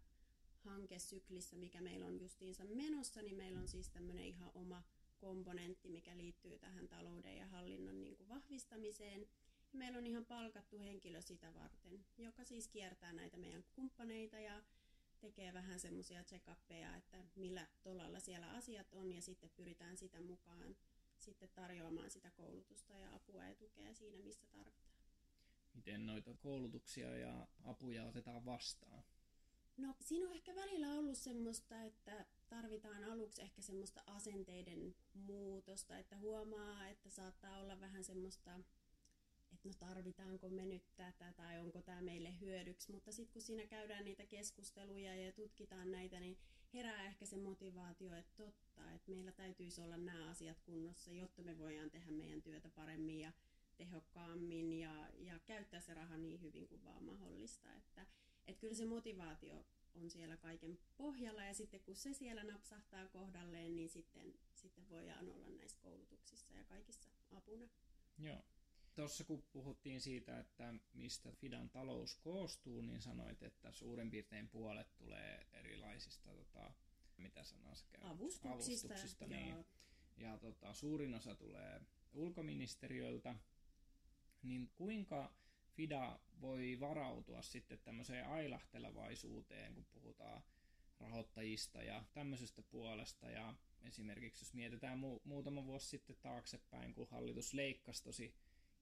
hankesyklissä, 0.60 1.56
mikä 1.56 1.82
meillä 1.82 2.06
on 2.06 2.20
justiinsa 2.20 2.66
menossa, 2.66 3.22
niin 3.22 3.36
meillä 3.36 3.60
on 3.60 3.68
siis 3.68 3.90
tämmöinen 3.90 4.26
ihan 4.26 4.52
oma 4.54 4.84
komponentti, 5.18 5.90
mikä 5.90 6.18
liittyy 6.18 6.60
tähän 6.60 6.88
talouden 6.88 7.38
ja 7.38 7.48
hallinnon 7.48 8.02
niin 8.02 8.16
kuin 8.16 8.30
vahvistamiseen. 8.30 9.28
Meillä 9.74 9.98
on 9.98 10.08
ihan 10.08 10.26
palkattu 10.26 10.80
henkilö 10.80 11.22
sitä 11.22 11.54
varten, 11.54 12.06
joka 12.18 12.44
siis 12.44 12.68
kiertää 12.68 13.14
näitä 13.14 13.38
meidän 13.38 13.64
kumppaneita 13.74 14.40
ja 14.40 14.64
tekee 15.20 15.54
vähän 15.54 15.80
semmoisia 15.80 16.24
check 16.24 16.50
että 16.98 17.24
millä 17.36 17.68
tolalla 17.84 18.20
siellä 18.20 18.50
asiat 18.50 18.94
on 18.94 19.12
ja 19.12 19.22
sitten 19.22 19.50
pyritään 19.50 19.98
sitä 19.98 20.22
mukaan 20.22 20.76
sitten 21.20 21.50
tarjoamaan 21.56 22.10
sitä 22.10 22.32
koulutusta 22.32 22.98
ja 22.98 23.16
apua 23.16 23.44
ja 23.44 23.56
tukea 23.56 23.94
siinä, 23.94 24.18
missä 24.18 24.48
tarvitaan. 24.48 25.00
Miten 25.74 26.06
noita 26.06 26.34
koulutuksia 26.40 27.18
ja 27.18 27.48
apuja 27.64 28.06
otetaan 28.06 28.46
vastaan? 28.46 29.04
No 29.78 29.96
siinä 30.02 30.28
on 30.28 30.34
ehkä 30.34 30.56
välillä 30.56 30.94
ollut 30.94 31.18
semmoista, 31.18 31.84
että 31.84 32.26
tarvitaan 32.50 33.04
aluksi 33.04 33.42
ehkä 33.42 33.62
semmoista 33.62 34.04
asenteiden 34.06 34.96
muutosta, 35.14 35.98
että 35.98 36.18
huomaa, 36.18 36.88
että 36.88 37.10
saattaa 37.10 37.60
olla 37.60 37.80
vähän 37.80 38.04
semmoista 38.04 38.60
että 39.60 39.86
no 39.86 39.88
tarvitaanko 39.88 40.50
me 40.50 40.66
nyt 40.66 40.84
tätä 40.96 41.34
tai 41.34 41.60
onko 41.60 41.82
tämä 41.82 42.02
meille 42.02 42.40
hyödyksi, 42.40 42.92
mutta 42.92 43.12
sitten 43.12 43.34
kun 43.34 43.42
siinä 43.42 43.66
käydään 43.66 44.06
niitä 44.06 44.26
keskusteluja 44.26 45.16
ja 45.16 45.32
tutkitaan 45.32 45.92
näitä, 45.92 46.20
niin 46.20 46.38
herää 46.74 47.06
ehkä 47.06 47.26
se 47.26 47.38
motivaatio, 47.38 48.14
että 48.14 48.34
totta, 48.38 48.92
että 48.92 49.12
meillä 49.12 49.32
täytyisi 49.32 49.82
olla 49.82 49.98
nämä 49.98 50.30
asiat 50.30 50.60
kunnossa, 50.62 51.12
jotta 51.12 51.44
me 51.44 51.58
voidaan 51.58 51.92
tehdä 51.92 52.12
meidän 52.12 52.42
työtä 52.42 52.70
paremmin 52.70 53.20
ja 53.20 53.32
tehokkaammin 53.78 54.74
ja, 54.74 55.10
ja 55.18 55.40
käyttää 55.40 55.82
se 55.82 55.94
raha 55.94 56.18
niin 56.18 56.42
hyvin 56.42 56.68
kuin 56.68 56.84
vaan 56.84 57.04
mahdollista. 57.04 57.74
Että, 57.74 58.06
että 58.48 58.62
kyllä 58.62 58.76
se 58.76 58.86
motivaatio 58.86 59.66
on 59.96 60.10
siellä 60.10 60.38
kaiken 60.38 60.80
pohjalla 60.98 61.44
ja 61.44 61.54
sitten 61.54 61.80
kun 61.80 61.96
se 61.96 62.14
siellä 62.14 62.44
napsahtaa 62.44 63.08
kohdalleen, 63.08 63.76
niin 63.76 63.90
sitten, 63.90 64.34
sitten 64.54 64.90
voidaan 64.90 65.30
olla 65.30 65.50
näissä 65.50 65.78
koulutuksissa 65.82 66.54
ja 66.54 66.64
kaikissa 66.64 67.10
apuna. 67.32 67.68
Joo. 68.20 68.44
Tuossa 69.00 69.24
kun 69.24 69.44
puhuttiin 69.52 70.02
siitä, 70.02 70.40
että 70.40 70.74
mistä 70.94 71.32
Fidan 71.32 71.70
talous 71.70 72.16
koostuu, 72.16 72.82
niin 72.82 73.02
sanoit, 73.02 73.44
että 73.44 73.72
suurin 73.72 74.12
piirtein 74.12 74.50
puolet 74.50 74.96
tulee 74.96 75.48
erilaisista, 75.54 76.30
tota, 76.30 76.72
mitä 77.18 77.44
sanaa 77.44 77.76
se 77.76 77.86
käy? 77.92 78.02
Avustuksista. 78.04 78.50
Avustuksista 78.54 79.28
niin. 79.28 79.66
Ja 80.18 80.38
tota, 80.38 80.74
suurin 80.74 81.14
osa 81.14 81.36
tulee 81.36 81.82
ulkoministeriöltä. 82.14 83.36
Niin 84.44 84.72
kuinka 84.76 85.34
FIDA 85.76 86.20
voi 86.42 86.78
varautua 86.80 87.42
sitten 87.42 87.80
tämmöiseen 87.80 88.28
ailahtelevaisuuteen, 88.28 89.74
kun 89.74 89.86
puhutaan 89.86 90.44
rahoittajista 91.00 91.84
ja 91.84 92.04
tämmöisestä 92.14 92.62
puolesta. 92.62 93.30
Ja 93.30 93.54
esimerkiksi 93.84 94.46
jos 94.46 94.54
mietitään 94.54 95.00
mu- 95.00 95.22
muutama 95.24 95.66
vuosi 95.66 95.88
sitten 95.88 96.16
taaksepäin, 96.22 96.94
kun 96.94 97.08
hallitus 97.12 97.54
leikkasi 97.54 98.04
tosi 98.04 98.34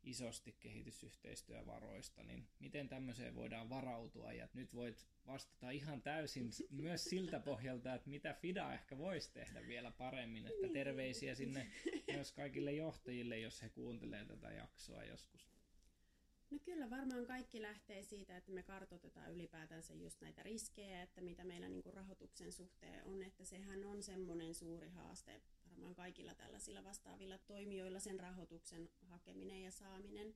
isosti 0.07 0.55
kehitysyhteistyövaroista, 0.59 2.23
niin 2.23 2.47
miten 2.59 2.89
tämmöiseen 2.89 3.35
voidaan 3.35 3.69
varautua? 3.69 4.33
Ja 4.33 4.47
nyt 4.53 4.73
voit 4.73 5.07
vastata 5.27 5.69
ihan 5.69 6.01
täysin 6.01 6.49
myös 6.69 7.03
siltä 7.03 7.39
pohjalta, 7.39 7.93
että 7.93 8.09
mitä 8.09 8.33
FIDA 8.33 8.73
ehkä 8.73 8.97
voisi 8.97 9.33
tehdä 9.33 9.67
vielä 9.67 9.91
paremmin. 9.91 10.47
Että 10.47 10.61
niin. 10.61 10.73
terveisiä 10.73 11.35
sinne 11.35 11.71
myös 12.13 12.31
kaikille 12.31 12.71
johtajille, 12.71 13.39
jos 13.39 13.61
he 13.61 13.69
kuuntelee 13.69 14.25
tätä 14.25 14.51
jaksoa 14.51 15.03
joskus. 15.03 15.47
No 16.51 16.59
kyllä 16.59 16.89
varmaan 16.89 17.25
kaikki 17.25 17.61
lähtee 17.61 18.03
siitä, 18.03 18.37
että 18.37 18.51
me 18.51 18.63
kartoitetaan 18.63 19.31
ylipäätänsä 19.31 19.93
just 19.93 20.21
näitä 20.21 20.43
riskejä, 20.43 21.01
että 21.01 21.21
mitä 21.21 21.43
meillä 21.43 21.69
niin 21.69 21.93
rahoituksen 21.93 22.51
suhteen 22.51 23.03
on, 23.03 23.23
että 23.23 23.45
sehän 23.45 23.85
on 23.85 24.03
semmoinen 24.03 24.53
suuri 24.53 24.89
haaste 24.89 25.41
varmaan 25.77 25.95
kaikilla 25.95 26.35
tällaisilla 26.35 26.83
vastaavilla 26.83 27.37
toimijoilla 27.37 27.99
sen 27.99 28.19
rahoituksen 28.19 28.89
hakeminen 29.01 29.63
ja 29.63 29.71
saaminen. 29.71 30.35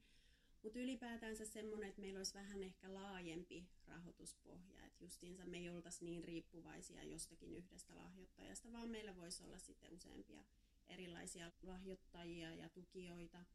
Mutta 0.63 0.79
ylipäätänsä 0.79 1.45
semmoinen, 1.45 1.89
että 1.89 2.01
meillä 2.01 2.17
olisi 2.17 2.33
vähän 2.33 2.63
ehkä 2.63 2.93
laajempi 2.93 3.67
rahoituspohja, 3.88 4.86
että 4.86 5.03
justiinsa 5.03 5.45
me 5.45 5.57
ei 5.57 5.69
oltaisi 5.69 6.05
niin 6.05 6.24
riippuvaisia 6.24 7.03
jostakin 7.03 7.55
yhdestä 7.55 7.95
lahjoittajasta, 7.95 8.71
vaan 8.71 8.89
meillä 8.89 9.15
voisi 9.15 9.43
olla 9.43 9.60
sitten 9.60 9.93
useampia 9.93 10.43
erilaisia 10.88 11.51
lahjoittajia 11.62 12.55
ja 12.55 12.69
tukijoita. 12.69 13.45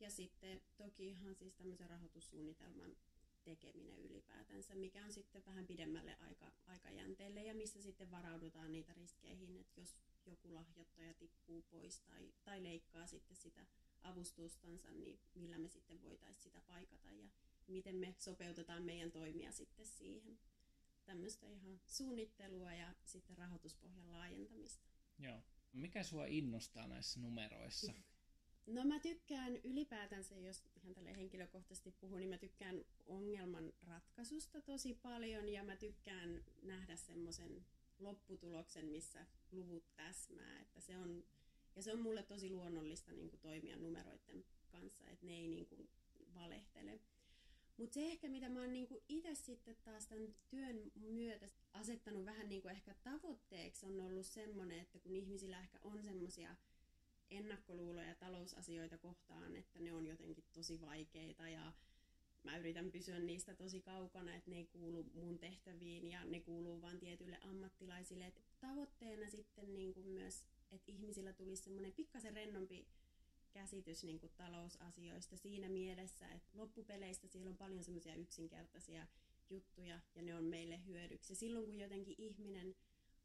Ja 0.00 0.10
sitten 0.10 0.60
toki 0.76 1.08
ihan 1.08 1.34
siis 1.34 1.54
tämmöisen 1.54 1.90
rahoitussuunnitelman 1.90 2.96
tekeminen 3.44 3.98
ylipäätänsä, 3.98 4.74
mikä 4.74 5.04
on 5.04 5.12
sitten 5.12 5.42
vähän 5.46 5.66
pidemmälle 5.66 6.16
aika, 6.20 6.52
aikajänteelle 6.66 7.17
ja 7.48 7.54
missä 7.54 7.82
sitten 7.82 8.10
varaudutaan 8.10 8.72
niitä 8.72 8.92
riskeihin, 8.92 9.56
että 9.56 9.80
jos 9.80 9.96
joku 10.26 10.54
lahjoittaja 10.54 11.14
tippuu 11.14 11.62
pois 11.62 12.00
tai, 12.00 12.32
tai 12.44 12.62
leikkaa 12.62 13.06
sitten 13.06 13.36
sitä 13.36 13.66
avustustansa, 14.02 14.90
niin 14.90 15.20
millä 15.34 15.58
me 15.58 15.68
sitten 15.68 16.02
voitaisiin 16.02 16.42
sitä 16.42 16.60
paikata 16.60 17.10
ja 17.12 17.28
miten 17.66 17.96
me 17.96 18.14
sopeutetaan 18.18 18.82
meidän 18.82 19.10
toimia 19.10 19.52
sitten 19.52 19.86
siihen. 19.86 20.38
Tämmöistä 21.04 21.46
ihan 21.46 21.80
suunnittelua 21.86 22.74
ja 22.74 22.94
sitten 23.04 23.38
rahoituspohjan 23.38 24.12
laajentamista. 24.12 24.88
Joo. 25.18 25.42
Mikä 25.72 26.02
sua 26.02 26.26
innostaa 26.26 26.86
näissä 26.86 27.20
numeroissa? 27.20 27.92
No 28.68 28.84
mä 28.84 28.98
tykkään 28.98 29.56
ylipäätänsä, 29.56 30.36
jos 30.36 30.64
ihan 30.76 30.94
tälle 30.94 31.16
henkilökohtaisesti 31.16 31.90
puhun, 32.00 32.18
niin 32.18 32.28
mä 32.28 32.38
tykkään 32.38 32.84
ongelman 33.06 33.72
ratkaisusta 33.82 34.62
tosi 34.62 34.94
paljon 34.94 35.48
ja 35.48 35.64
mä 35.64 35.76
tykkään 35.76 36.44
nähdä 36.62 36.96
semmoisen 36.96 37.64
lopputuloksen, 37.98 38.86
missä 38.86 39.26
luvut 39.52 39.84
täsmää. 39.96 40.60
Että 40.60 40.80
se 40.80 40.98
on, 40.98 41.24
ja 41.76 41.82
se 41.82 41.92
on 41.92 42.00
mulle 42.00 42.22
tosi 42.22 42.50
luonnollista 42.50 43.12
niin 43.12 43.30
kuin 43.30 43.40
toimia 43.40 43.76
numeroiden 43.76 44.44
kanssa, 44.70 45.06
että 45.08 45.26
ne 45.26 45.32
ei 45.32 45.48
niin 45.48 45.66
kuin 45.66 45.88
valehtele. 46.34 47.00
Mutta 47.76 47.94
se 47.94 48.06
ehkä, 48.06 48.28
mitä 48.28 48.48
mä 48.48 48.60
oon 48.60 48.72
niinku 48.72 49.02
itse 49.08 49.34
sitten 49.34 49.76
taas 49.84 50.06
tämän 50.06 50.34
työn 50.48 50.92
myötä 50.94 51.48
asettanut 51.72 52.24
vähän 52.24 52.48
niinku 52.48 52.68
ehkä 52.68 52.94
tavoitteeksi, 52.94 53.86
on 53.86 54.00
ollut 54.00 54.26
semmoinen, 54.26 54.80
että 54.80 54.98
kun 54.98 55.16
ihmisillä 55.16 55.60
ehkä 55.60 55.78
on 55.82 56.02
semmoisia 56.02 56.56
ennakkoluuloja 57.30 58.14
talousasioita 58.14 58.98
kohtaan, 58.98 59.56
että 59.56 59.80
ne 59.80 59.92
on 59.92 60.06
jotenkin 60.06 60.44
tosi 60.52 60.80
vaikeita 60.80 61.48
ja 61.48 61.72
mä 62.42 62.56
yritän 62.56 62.90
pysyä 62.90 63.18
niistä 63.18 63.54
tosi 63.54 63.80
kaukana, 63.80 64.34
että 64.34 64.50
ne 64.50 64.56
ei 64.56 64.66
kuulu 64.66 65.06
mun 65.14 65.38
tehtäviin 65.38 66.10
ja 66.10 66.24
ne 66.24 66.40
kuuluu 66.40 66.82
vain 66.82 66.98
tietyille 66.98 67.38
ammattilaisille. 67.40 68.26
Et 68.26 68.42
tavoitteena 68.60 69.30
sitten 69.30 69.74
niin 69.74 69.94
kuin 69.94 70.06
myös, 70.06 70.44
että 70.70 70.92
ihmisillä 70.92 71.32
tulisi 71.32 71.62
semmoinen 71.62 71.92
pikkasen 71.92 72.34
rennompi 72.34 72.86
käsitys 73.52 74.04
niin 74.04 74.20
kuin 74.20 74.32
talousasioista 74.36 75.36
siinä 75.36 75.68
mielessä, 75.68 76.28
että 76.28 76.58
loppupeleistä 76.58 77.26
siellä 77.26 77.50
on 77.50 77.56
paljon 77.56 77.84
semmoisia 77.84 78.14
yksinkertaisia 78.14 79.06
juttuja 79.50 80.00
ja 80.14 80.22
ne 80.22 80.34
on 80.34 80.44
meille 80.44 80.86
hyödyksi. 80.86 81.32
Ja 81.32 81.36
silloin 81.36 81.66
kun 81.66 81.80
jotenkin 81.80 82.14
ihminen 82.18 82.76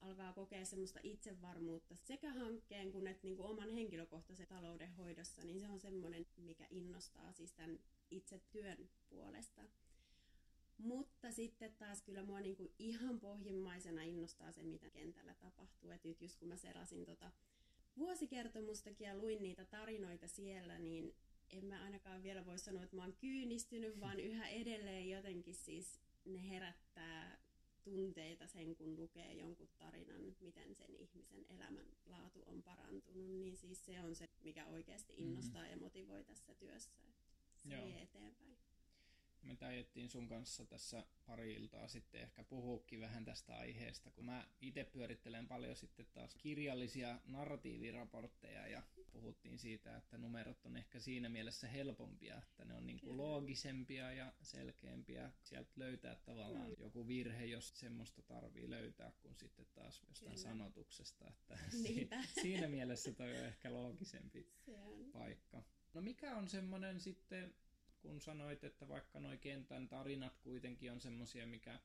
alkaa 0.03 0.33
kokea 0.33 0.65
semmoista 0.65 0.99
itsevarmuutta 1.03 1.95
sekä 1.95 2.33
hankkeen 2.33 2.91
kuin 2.91 3.07
että 3.07 3.23
niin 3.23 3.35
kuin 3.35 3.47
oman 3.47 3.69
henkilökohtaisen 3.69 4.47
talouden 4.47 4.93
hoidossa, 4.93 5.43
niin 5.43 5.59
se 5.59 5.69
on 5.69 5.79
semmoinen, 5.79 6.25
mikä 6.37 6.67
innostaa 6.69 7.31
siis 7.31 7.53
tämän 7.53 7.79
itse 8.11 8.41
työn 8.51 8.89
puolesta. 9.09 9.61
Mutta 10.77 11.31
sitten 11.31 11.75
taas 11.75 12.01
kyllä 12.01 12.23
mua 12.23 12.39
niin 12.39 12.55
kuin 12.55 12.73
ihan 12.79 13.19
pohjimmaisena 13.19 14.01
innostaa 14.01 14.51
se, 14.51 14.63
mitä 14.63 14.89
kentällä 14.89 15.33
tapahtuu. 15.33 15.91
Et 15.91 16.03
nyt 16.03 16.21
just 16.21 16.39
kun 16.39 16.47
mä 16.47 16.57
serasin 16.57 17.05
tota 17.05 17.31
vuosikertomustakin 17.97 19.07
ja 19.07 19.17
luin 19.17 19.41
niitä 19.41 19.65
tarinoita 19.65 20.27
siellä, 20.27 20.79
niin 20.79 21.15
en 21.49 21.65
mä 21.65 21.83
ainakaan 21.83 22.23
vielä 22.23 22.45
voi 22.45 22.59
sanoa, 22.59 22.83
että 22.83 22.95
mä 22.95 23.01
oon 23.01 23.13
kyynistynyt, 23.13 23.99
vaan 23.99 24.19
yhä 24.19 24.47
edelleen 24.47 25.09
jotenkin 25.09 25.55
siis 25.55 25.99
ne 26.25 26.49
herättää 26.49 27.42
tunteita 27.83 28.47
sen, 28.47 28.75
kun 28.75 28.95
lukee 28.95 29.33
jonkun 29.33 29.69
tarinan, 29.77 30.35
miten 30.39 30.75
sen 30.75 30.95
ihmisen 30.95 31.45
elämänlaatu 31.49 32.43
on 32.45 32.63
parantunut, 32.63 33.27
niin 33.27 33.57
siis 33.57 33.85
se 33.85 34.01
on 34.01 34.15
se, 34.15 34.29
mikä 34.43 34.67
oikeasti 34.67 35.13
innostaa 35.17 35.61
mm-hmm. 35.61 35.71
ja 35.71 35.77
motivoi 35.77 36.23
tässä 36.23 36.55
työssä. 36.55 36.91
Että 36.91 37.23
se 37.55 37.69
Joo. 37.69 37.85
vie 37.85 38.01
eteenpäin. 38.01 38.62
Me 39.43 39.55
taidettiin 39.55 40.09
sun 40.09 40.27
kanssa 40.27 40.65
tässä 40.65 41.05
pari 41.25 41.53
iltaa 41.53 41.87
sitten 41.87 42.21
ehkä 42.21 42.43
puhuukin 42.43 43.01
vähän 43.01 43.25
tästä 43.25 43.55
aiheesta, 43.55 44.11
kun 44.11 44.25
mä 44.25 44.47
itse 44.61 44.83
pyörittelen 44.83 45.47
paljon 45.47 45.75
sitten 45.75 46.05
taas 46.13 46.35
kirjallisia 46.35 47.19
narratiiviraportteja 47.25 48.67
ja 48.67 48.83
puhuttiin 49.11 49.59
siitä, 49.59 49.97
että 49.97 50.17
numerot 50.17 50.65
on 50.65 50.77
ehkä 50.77 50.99
siinä 50.99 51.29
mielessä 51.29 51.67
helpompia, 51.67 52.37
että 52.37 52.65
ne 52.65 52.73
on 52.73 52.85
niin 52.85 52.99
kuin 52.99 53.17
loogisempia 53.17 54.11
ja 54.11 54.33
selkeämpiä. 54.41 55.31
Sieltä 55.41 55.71
löytää 55.75 56.15
tavallaan 56.15 56.69
mm. 56.69 56.75
joku 56.79 57.07
virhe, 57.07 57.45
jos 57.45 57.79
semmoista 57.79 58.21
tarvii 58.21 58.69
löytää, 58.69 59.11
kun 59.21 59.35
sitten 59.35 59.65
taas 59.73 60.01
jostain 60.09 60.35
Kyllä. 60.35 60.49
sanotuksesta, 60.49 61.27
että 61.29 61.57
siinä, 61.83 62.23
siinä 62.43 62.67
mielessä 62.67 63.13
toi 63.13 63.37
on 63.39 63.45
ehkä 63.45 63.73
loogisempi 63.73 64.47
paikka. 65.13 65.63
No 65.93 66.01
mikä 66.01 66.35
on 66.35 66.47
semmoinen 66.47 66.99
sitten 66.99 67.55
kun 68.03 68.21
sanoit, 68.21 68.63
että 68.63 68.87
vaikka 68.87 69.19
nuo 69.19 69.31
kentän 69.41 69.87
tarinat 69.87 70.37
kuitenkin 70.37 70.91
on 70.91 71.01
semmoisia, 71.01 71.47
mikä 71.47 71.79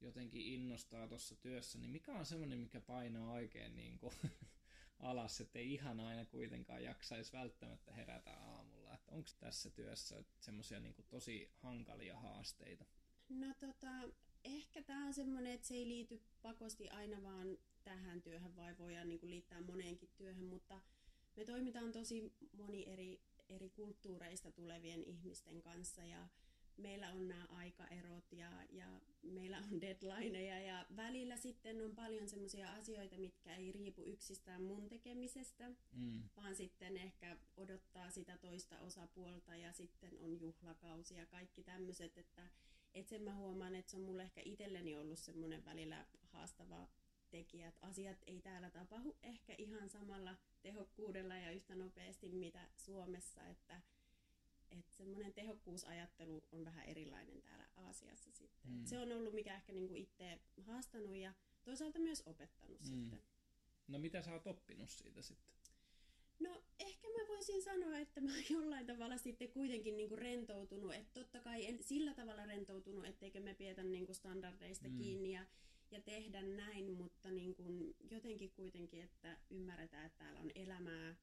jotenkin 0.00 0.46
innostaa 0.46 1.08
tuossa 1.08 1.36
työssä, 1.36 1.78
niin 1.78 1.90
mikä 1.90 2.12
on 2.12 2.26
semmoinen, 2.26 2.58
mikä 2.58 2.80
painaa 2.80 3.32
oikein 3.32 3.76
niin 3.76 3.98
kuin 3.98 4.14
alas, 4.98 5.40
että 5.40 5.58
ei 5.58 5.72
ihan 5.72 6.00
aina 6.00 6.24
kuitenkaan 6.24 6.84
jaksaisi 6.84 7.32
välttämättä 7.32 7.92
herätä 7.92 8.30
aamulla. 8.30 8.98
Onko 9.08 9.30
tässä 9.40 9.70
työssä 9.70 10.24
semmoisia 10.40 10.80
niin 10.80 10.94
tosi 11.08 11.50
hankalia 11.56 12.16
haasteita? 12.16 12.84
No 13.28 13.54
tota, 13.60 13.88
ehkä 14.44 14.82
tämä 14.82 15.06
on 15.06 15.14
semmoinen, 15.14 15.52
että 15.52 15.66
se 15.66 15.74
ei 15.74 15.88
liity 15.88 16.22
pakosti 16.42 16.88
aina 16.88 17.22
vaan 17.22 17.58
tähän 17.84 18.22
työhön, 18.22 18.56
vai 18.56 18.78
voidaan 18.78 19.08
niin 19.08 19.20
liittää 19.22 19.60
moneenkin 19.60 20.10
työhön, 20.16 20.44
mutta 20.44 20.80
me 21.36 21.44
toimitaan 21.44 21.92
tosi 21.92 22.32
moni 22.52 22.88
eri 22.88 23.20
eri 23.48 23.70
kulttuureista 23.70 24.52
tulevien 24.52 25.04
ihmisten 25.04 25.62
kanssa 25.62 26.04
ja 26.04 26.28
meillä 26.76 27.12
on 27.12 27.28
nämä 27.28 27.46
aikaerot 27.50 28.32
ja, 28.32 28.50
ja 28.70 29.00
meillä 29.22 29.58
on 29.58 29.80
deadlineja 29.80 30.60
ja 30.60 30.86
välillä 30.96 31.36
sitten 31.36 31.84
on 31.84 31.94
paljon 31.94 32.28
semmoisia 32.28 32.72
asioita, 32.72 33.18
mitkä 33.18 33.56
ei 33.56 33.72
riipu 33.72 34.02
yksistään 34.06 34.62
mun 34.62 34.88
tekemisestä, 34.88 35.70
mm. 35.92 36.22
vaan 36.36 36.56
sitten 36.56 36.96
ehkä 36.96 37.36
odottaa 37.56 38.10
sitä 38.10 38.38
toista 38.38 38.80
osapuolta 38.80 39.56
ja 39.56 39.72
sitten 39.72 40.18
on 40.18 40.40
juhlakausi 40.40 41.14
ja 41.14 41.26
kaikki 41.26 41.62
tämmöiset, 41.62 42.18
että 42.18 42.50
et 42.94 43.08
sen 43.08 43.22
mä 43.22 43.34
huomaan, 43.34 43.74
että 43.74 43.90
se 43.90 43.96
on 43.96 44.02
mulle 44.02 44.22
ehkä 44.22 44.40
itselleni 44.44 44.96
ollut 44.96 45.18
semmoinen 45.18 45.64
välillä 45.64 46.06
haastava 46.22 46.88
tekijä, 47.34 47.68
että 47.68 47.86
asiat 47.86 48.18
ei 48.26 48.40
täällä 48.40 48.70
tapahdu 48.70 49.16
ehkä 49.22 49.54
ihan 49.58 49.90
samalla 49.90 50.36
tehokkuudella 50.62 51.36
ja 51.36 51.50
yhtä 51.50 51.74
nopeasti 51.74 52.28
mitä 52.28 52.68
Suomessa, 52.76 53.46
että 53.46 53.80
että 54.70 54.92
semmoinen 54.92 55.32
tehokkuusajattelu 55.32 56.44
on 56.52 56.64
vähän 56.64 56.86
erilainen 56.86 57.42
täällä 57.42 57.66
Aasiassa 57.76 58.32
sitten. 58.32 58.70
Mm. 58.70 58.84
Se 58.84 58.98
on 58.98 59.12
ollut 59.12 59.34
mikä 59.34 59.54
ehkä 59.54 59.72
niinku 59.72 59.94
itse 59.94 60.40
haastanut 60.62 61.16
ja 61.16 61.34
toisaalta 61.64 61.98
myös 61.98 62.22
opettanut 62.26 62.80
mm. 62.80 62.86
sitten. 62.86 63.22
No 63.88 63.98
mitä 63.98 64.22
sä 64.22 64.32
oot 64.32 64.46
oppinut 64.46 64.90
siitä 64.90 65.22
sitten? 65.22 65.54
No 66.40 66.62
ehkä 66.78 67.08
mä 67.08 67.28
voisin 67.28 67.62
sanoa, 67.62 67.98
että 67.98 68.20
mä 68.20 68.32
oon 68.32 68.44
jollain 68.50 68.86
tavalla 68.86 69.16
sitten 69.16 69.50
kuitenkin 69.50 69.96
niinku 69.96 70.16
rentoutunut, 70.16 70.94
että 70.94 71.20
totta 71.20 71.40
kai 71.40 71.66
en 71.66 71.82
sillä 71.82 72.14
tavalla 72.14 72.46
rentoutunut, 72.46 73.04
etteikö 73.04 73.40
me 73.40 73.54
pietä 73.54 73.82
niinku 73.82 74.14
standardeista 74.14 74.88
mm. 74.88 74.96
kiinni 74.96 75.32
ja 75.32 75.46
ja 75.90 76.00
tehdä 76.00 76.42
näin, 76.42 76.92
mutta 76.92 77.30
niin 77.30 77.54
kuin 77.54 77.96
jotenkin 78.10 78.50
kuitenkin, 78.50 79.02
että 79.02 79.36
ymmärretään, 79.50 80.06
että 80.06 80.18
täällä 80.18 80.40
on 80.40 80.50
elämää, 80.54 81.16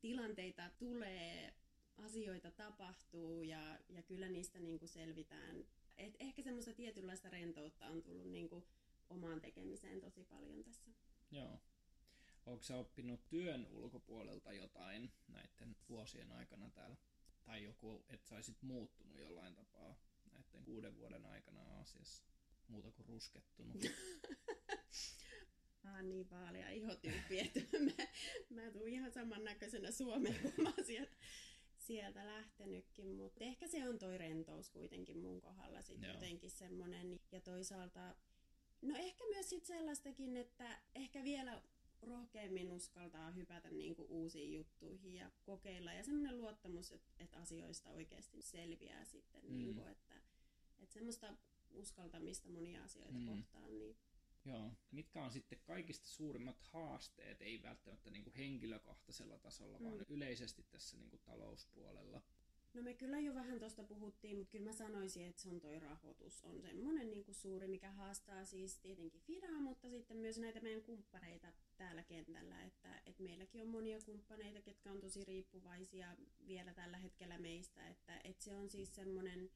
tilanteita 0.00 0.70
tulee, 0.78 1.54
asioita 1.96 2.50
tapahtuu 2.50 3.42
ja, 3.42 3.78
ja 3.88 4.02
kyllä 4.02 4.28
niistä 4.28 4.60
niin 4.60 4.78
kuin 4.78 4.88
selvitään. 4.88 5.64
Et 5.98 6.16
ehkä 6.20 6.42
semmoista 6.42 6.72
tietynlaista 6.72 7.30
rentoutta 7.30 7.86
on 7.86 8.02
tullut 8.02 8.30
niin 8.30 8.48
kuin 8.48 8.64
omaan 9.10 9.40
tekemiseen 9.40 10.00
tosi 10.00 10.24
paljon 10.24 10.64
tässä. 10.64 10.90
Joo. 11.30 11.60
Sä 12.60 12.76
oppinut 12.76 13.28
työn 13.28 13.66
ulkopuolelta 13.70 14.52
jotain 14.52 15.10
näiden 15.28 15.76
vuosien 15.88 16.32
aikana 16.32 16.70
täällä? 16.70 16.96
Tai 17.44 17.64
joku, 17.64 18.04
että 18.08 18.28
sä 18.28 18.34
olisit 18.34 18.62
muuttunut 18.62 19.18
jollain 19.18 19.54
tapaa 19.54 19.96
näiden 20.32 20.64
kuuden 20.64 20.96
vuoden 20.96 21.26
aikana 21.26 21.60
Aasiassa? 21.60 22.22
Muuta 22.68 22.92
kuin 22.92 23.06
ruskettunut. 23.06 23.76
Mä 25.84 25.96
oon 25.96 26.08
niin 26.08 26.30
vaalea 26.30 26.70
ihotyyppi, 26.70 27.40
että 27.40 27.60
mä, 27.86 28.06
mä 28.62 28.70
tuun 28.70 28.88
ihan 28.88 29.12
samannäköisenä 29.12 29.90
Suomeen, 29.90 30.40
kun 30.42 30.64
mä 30.64 30.72
oon 30.76 30.86
sieltä, 30.86 31.16
sieltä 31.78 32.26
lähtenytkin. 32.26 33.14
Mutta 33.14 33.44
ehkä 33.44 33.68
se 33.68 33.88
on 33.88 33.98
toi 33.98 34.18
rentous 34.18 34.70
kuitenkin 34.70 35.18
mun 35.18 35.40
kohdalla 35.40 35.82
sitten 35.82 36.10
jotenkin 36.10 36.50
semmonen. 36.50 37.20
Ja 37.32 37.40
toisaalta, 37.40 38.16
no 38.82 38.96
ehkä 38.96 39.24
myös 39.24 39.48
sit 39.48 39.64
sellaistakin, 39.64 40.36
että 40.36 40.80
ehkä 40.94 41.24
vielä 41.24 41.62
rohkeammin 42.02 42.70
uskaltaa 42.70 43.30
hypätä 43.30 43.70
niinku 43.70 44.06
uusiin 44.08 44.52
juttuihin 44.52 45.14
ja 45.14 45.30
kokeilla. 45.44 45.92
Ja 45.92 46.04
semmoinen 46.04 46.38
luottamus, 46.38 46.92
että 46.92 47.12
et 47.18 47.34
asioista 47.34 47.90
oikeasti 47.90 48.42
selviää 48.42 49.04
sitten. 49.04 49.44
Mm. 49.44 49.58
Niinku, 49.58 49.84
että, 49.84 50.14
että 50.78 50.94
semmoista 50.94 51.36
uskaltamista 51.70 52.48
monia 52.48 52.84
asioita 52.84 53.18
mm. 53.18 53.26
kohtaan. 53.26 53.78
Niin... 53.78 53.96
Joo. 54.44 54.72
Mitkä 54.90 55.24
on 55.24 55.30
sitten 55.30 55.58
kaikista 55.64 56.08
suurimmat 56.08 56.60
haasteet, 56.60 57.42
ei 57.42 57.62
välttämättä 57.62 58.10
niin 58.10 58.24
kuin 58.24 58.34
henkilökohtaisella 58.34 59.38
tasolla, 59.38 59.78
mm. 59.78 59.84
vaan 59.84 60.06
yleisesti 60.08 60.62
tässä 60.70 60.96
niin 60.96 61.10
kuin 61.10 61.22
talouspuolella? 61.24 62.22
No 62.76 62.82
me 62.82 62.94
kyllä 62.94 63.20
jo 63.20 63.34
vähän 63.34 63.58
tuosta 63.58 63.84
puhuttiin, 63.84 64.36
mutta 64.36 64.50
kyllä 64.50 64.64
mä 64.64 64.72
sanoisin, 64.72 65.26
että 65.26 65.42
se 65.42 65.48
on 65.48 65.60
toi 65.60 65.78
rahoitus. 65.78 66.44
On 66.44 66.60
semmoinen 66.60 67.10
niin 67.10 67.24
kuin 67.24 67.34
suuri, 67.34 67.68
mikä 67.68 67.90
haastaa 67.90 68.44
siis 68.44 68.78
tietenkin 68.78 69.20
Fidaa, 69.20 69.60
mutta 69.60 69.88
sitten 69.88 70.16
myös 70.16 70.38
näitä 70.38 70.60
meidän 70.60 70.82
kumppaneita 70.82 71.52
täällä 71.76 72.02
kentällä. 72.02 72.64
Että, 72.64 73.02
että 73.06 73.22
meilläkin 73.22 73.62
on 73.62 73.68
monia 73.68 73.98
kumppaneita, 74.04 74.60
ketkä 74.60 74.90
on 74.90 75.00
tosi 75.00 75.24
riippuvaisia 75.24 76.16
vielä 76.46 76.74
tällä 76.74 76.98
hetkellä 76.98 77.38
meistä. 77.38 77.88
Että, 77.88 78.20
että 78.24 78.44
se 78.44 78.54
on 78.54 78.70
siis 78.70 78.94
semmoinen 78.94 79.50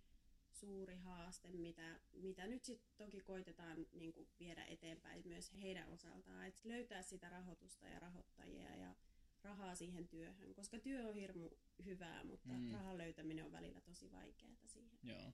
suuri 0.60 0.96
haaste, 0.96 1.50
mitä, 1.50 2.00
mitä 2.12 2.46
nyt 2.46 2.64
sitten 2.64 2.96
toki 2.96 3.20
koitetaan 3.20 3.86
niin 3.92 4.12
kuin 4.12 4.28
viedä 4.40 4.64
eteenpäin 4.64 5.22
myös 5.24 5.52
heidän 5.62 5.88
osaltaan, 5.88 6.46
että 6.46 6.68
löytää 6.68 7.02
sitä 7.02 7.28
rahoitusta 7.28 7.88
ja 7.88 7.98
rahoittajia 7.98 8.76
ja 8.76 8.94
rahaa 9.42 9.74
siihen 9.74 10.08
työhön, 10.08 10.54
koska 10.54 10.78
työ 10.78 11.08
on 11.08 11.14
hirmu 11.14 11.50
hyvää, 11.84 12.24
mutta 12.24 12.48
mm. 12.48 12.72
rahan 12.72 12.98
löytäminen 12.98 13.44
on 13.44 13.52
välillä 13.52 13.80
tosi 13.80 14.12
vaikeaa 14.12 14.66
siihen. 14.66 14.98
Joo. 15.02 15.32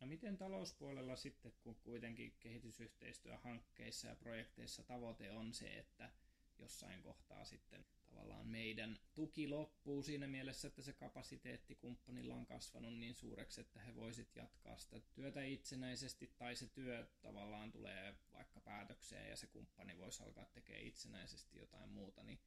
No 0.00 0.06
miten 0.06 0.36
talouspuolella 0.36 1.16
sitten, 1.16 1.52
kun 1.62 1.74
kuitenkin 1.74 2.36
kehitysyhteistyöhankkeissa 2.40 4.08
ja 4.08 4.16
projekteissa 4.16 4.82
tavoite 4.82 5.32
on 5.32 5.54
se, 5.54 5.78
että 5.78 6.10
jossain 6.58 7.02
kohtaa 7.02 7.44
sitten 7.44 7.84
tavallaan 8.14 8.46
meidän 8.46 8.98
tuki 9.14 9.48
loppuu 9.48 10.02
siinä 10.02 10.26
mielessä, 10.26 10.68
että 10.68 10.82
se 10.82 10.92
kapasiteetti 10.92 11.74
kumppanilla 11.74 12.34
on 12.34 12.46
kasvanut 12.46 12.98
niin 12.98 13.14
suureksi, 13.14 13.60
että 13.60 13.80
he 13.80 13.94
voisit 13.94 14.36
jatkaa 14.36 14.78
sitä 14.78 15.00
työtä 15.00 15.42
itsenäisesti 15.42 16.34
tai 16.38 16.56
se 16.56 16.66
työ 16.66 17.06
tavallaan 17.22 17.72
tulee 17.72 18.14
vaikka 18.32 18.60
päätökseen 18.60 19.30
ja 19.30 19.36
se 19.36 19.46
kumppani 19.46 19.98
voisi 19.98 20.22
alkaa 20.22 20.44
tekemään 20.44 20.86
itsenäisesti 20.86 21.58
jotain 21.58 21.90
muuta, 21.90 22.22
niin 22.22 22.40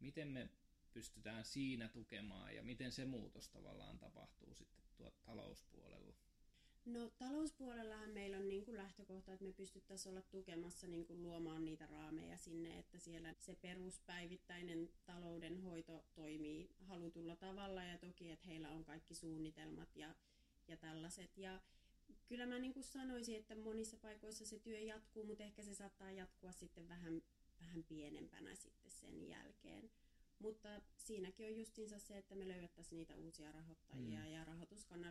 miten 0.00 0.28
me 0.28 0.48
pystytään 0.92 1.44
siinä 1.44 1.88
tukemaan 1.88 2.54
ja 2.54 2.62
miten 2.62 2.92
se 2.92 3.04
muutos 3.04 3.48
tavallaan 3.48 3.98
tapahtuu 3.98 4.54
sitten 4.54 4.84
tuo 4.96 5.10
talouspuolella? 5.10 6.16
No 6.84 7.10
talouspuolellahan 7.18 8.10
meillä 8.10 8.36
on 8.36 8.48
niin 8.48 8.64
kuin 8.64 8.76
lähtökohta, 8.76 9.32
että 9.32 9.44
me 9.44 9.52
pystyttäisiin 9.52 10.10
olla 10.10 10.22
tukemassa 10.22 10.86
niin 10.86 11.06
kuin 11.06 11.22
luomaan 11.22 11.64
niitä 11.64 11.86
raameja 11.86 12.38
sinne, 12.38 12.78
että 12.78 12.98
siellä 12.98 13.34
se 13.38 13.54
peruspäivittäinen 13.54 14.90
taloudenhoito 15.04 16.04
toimii 16.14 16.70
halutulla 16.78 17.36
tavalla 17.36 17.84
ja 17.84 17.98
toki, 17.98 18.30
että 18.30 18.46
heillä 18.46 18.70
on 18.70 18.84
kaikki 18.84 19.14
suunnitelmat 19.14 19.96
ja, 19.96 20.14
ja 20.68 20.76
tällaiset. 20.76 21.36
Ja 21.36 21.60
kyllä 22.26 22.46
mä 22.46 22.58
niin 22.58 22.72
kuin 22.72 22.84
sanoisin, 22.84 23.36
että 23.36 23.54
monissa 23.54 23.96
paikoissa 23.96 24.46
se 24.46 24.58
työ 24.58 24.78
jatkuu, 24.78 25.24
mutta 25.24 25.44
ehkä 25.44 25.62
se 25.62 25.74
saattaa 25.74 26.10
jatkua 26.10 26.52
sitten 26.52 26.88
vähän, 26.88 27.22
vähän 27.60 27.84
pienempänä 27.84 28.54
sitten 28.54 28.90
sen 28.90 29.28
jälkeen. 29.28 29.90
Mutta 30.38 30.82
siinäkin 30.96 31.46
on 31.46 31.56
justiinsa 31.56 31.98
se, 31.98 32.18
että 32.18 32.34
me 32.34 32.48
löydettäisiin 32.48 32.96
niitä 32.96 33.16
uusia 33.16 33.52
rahoittajia 33.52 34.20
mm. 34.20 34.32
ja 34.32 34.44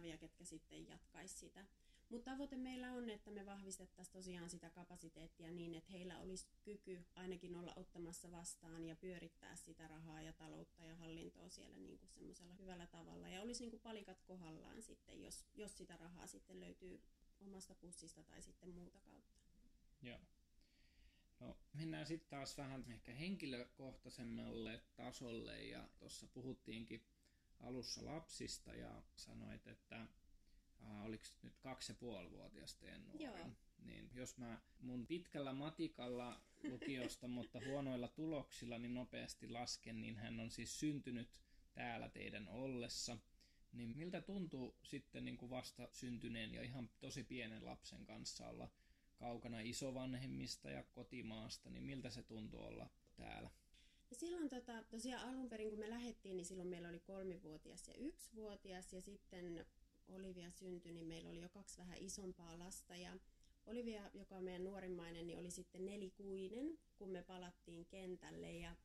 rahoituskanavia, 0.04 0.18
ketkä 0.18 0.46
sitten 0.46 0.88
jatkaisi 0.88 1.38
sitä. 1.38 1.66
Mutta 2.10 2.32
tavoite 2.32 2.58
meillä 2.58 2.94
on, 2.94 3.10
että 3.10 3.32
me 3.32 3.46
vahvistettaisiin 3.46 4.14
tosiaan 4.14 4.50
sitä 4.50 4.70
kapasiteettia 4.70 5.52
niin, 5.52 5.76
että 5.76 5.92
heillä 5.92 6.20
olisi 6.20 6.48
kyky 6.64 7.04
ainakin 7.16 7.56
olla 7.56 7.74
ottamassa 7.76 8.32
vastaan 8.32 8.86
ja 8.86 8.96
pyörittää 8.96 9.56
sitä 9.56 9.88
rahaa 9.88 10.22
ja 10.22 10.34
taloutta 10.34 10.86
ja 10.86 10.96
hallintoa 10.96 11.50
siellä 11.50 11.78
niin 11.80 11.98
kuin 11.98 12.10
semmoisella 12.10 12.54
hyvällä 12.54 12.88
tavalla. 12.88 13.30
Ja 13.30 13.42
olisi 13.42 13.64
niin 13.64 13.72
kuin 13.72 13.82
palikat 13.82 14.22
kohdallaan 14.22 14.82
sitten, 14.82 15.22
jos, 15.22 15.46
jos 15.56 15.78
sitä 15.78 15.98
rahaa 15.98 16.28
sitten 16.28 16.60
löytyy 16.60 17.02
omasta 17.42 17.76
pussista 17.76 18.24
tai 18.24 18.42
sitten 18.42 18.70
muuta 18.70 19.00
kautta. 19.00 19.40
Joo. 20.02 20.20
No, 21.40 21.58
mennään 21.74 22.06
sitten 22.06 22.30
taas 22.30 22.58
vähän 22.58 22.86
ehkä 22.92 23.14
henkilökohtaisemmalle 23.14 24.82
tasolle 24.96 25.64
ja 25.64 25.90
tuossa 26.00 26.28
puhuttiinkin 26.28 27.02
alussa 27.64 28.06
lapsista 28.06 28.74
ja 28.74 29.04
sanoit, 29.16 29.68
että 29.68 30.08
äh, 30.82 31.06
oliko 31.06 31.24
nyt 31.42 31.58
kaksi 31.58 31.92
ja 31.92 31.96
puoli 31.96 32.30
nuorin, 32.30 33.20
Joo. 33.20 33.50
niin 33.86 34.10
jos 34.14 34.38
mä 34.38 34.62
mun 34.80 35.08
pitkällä 35.08 35.54
matikalla 35.54 36.42
lukiosta, 36.64 37.28
mutta 37.38 37.60
huonoilla 37.68 38.08
tuloksilla 38.08 38.78
niin 38.78 38.94
nopeasti 38.94 39.50
lasken, 39.50 40.02
niin 40.02 40.18
hän 40.18 40.40
on 40.40 40.52
siis 40.52 40.80
syntynyt 40.80 41.42
täällä 41.74 42.10
teidän 42.10 42.48
ollessa. 42.48 43.18
Niin 43.72 43.98
miltä 43.98 44.22
tuntuu 44.22 44.76
sitten 44.84 45.26
niin 45.26 45.38
kuin 45.38 45.50
vasta 45.50 45.90
syntyneen 45.92 46.54
ja 46.54 46.64
ihan 46.64 46.90
tosi 47.00 47.24
pienen 47.24 47.66
lapsen 47.66 48.06
kanssa 48.06 48.48
olla 48.48 48.70
kaukana 49.16 49.60
isovanhemmista 49.60 50.70
ja 50.70 50.84
kotimaasta, 50.84 51.70
niin 51.70 51.84
miltä 51.84 52.10
se 52.10 52.24
tuntuu 52.24 52.64
olla 52.64 52.90
täällä? 53.16 53.52
No 54.14 54.20
silloin 54.20 54.50
tota, 54.50 54.84
tosiaan 54.84 55.30
alun 55.30 55.50
perin 55.50 55.70
kun 55.70 55.80
me 55.80 55.90
lähdettiin, 55.90 56.38
niin 56.38 56.46
silloin 56.46 56.70
meillä 56.70 56.90
oli 56.90 57.00
kolmivuotias 57.00 57.88
ja 57.88 57.94
yksivuotias 57.98 58.94
ja 58.94 59.02
sitten 59.02 59.66
Olivia 60.08 60.52
syntyi, 60.52 60.92
niin 60.92 61.06
meillä 61.06 61.30
oli 61.30 61.42
jo 61.42 61.50
kaksi 61.50 61.78
vähän 61.78 61.98
isompaa 61.98 62.60
lasta 62.60 62.96
ja 62.96 63.18
Olivia, 63.66 64.10
joka 64.14 64.36
on 64.36 64.44
meidän 64.44 64.64
nuorimmainen, 64.64 65.28
niin 65.28 65.40
oli 65.40 65.52
sitten 65.52 65.86
nelikuinen, 65.86 66.80
kun 66.98 67.10
me 67.10 67.24
palattiin 67.24 67.86
kentälle 67.86 68.52
ja 68.52 68.76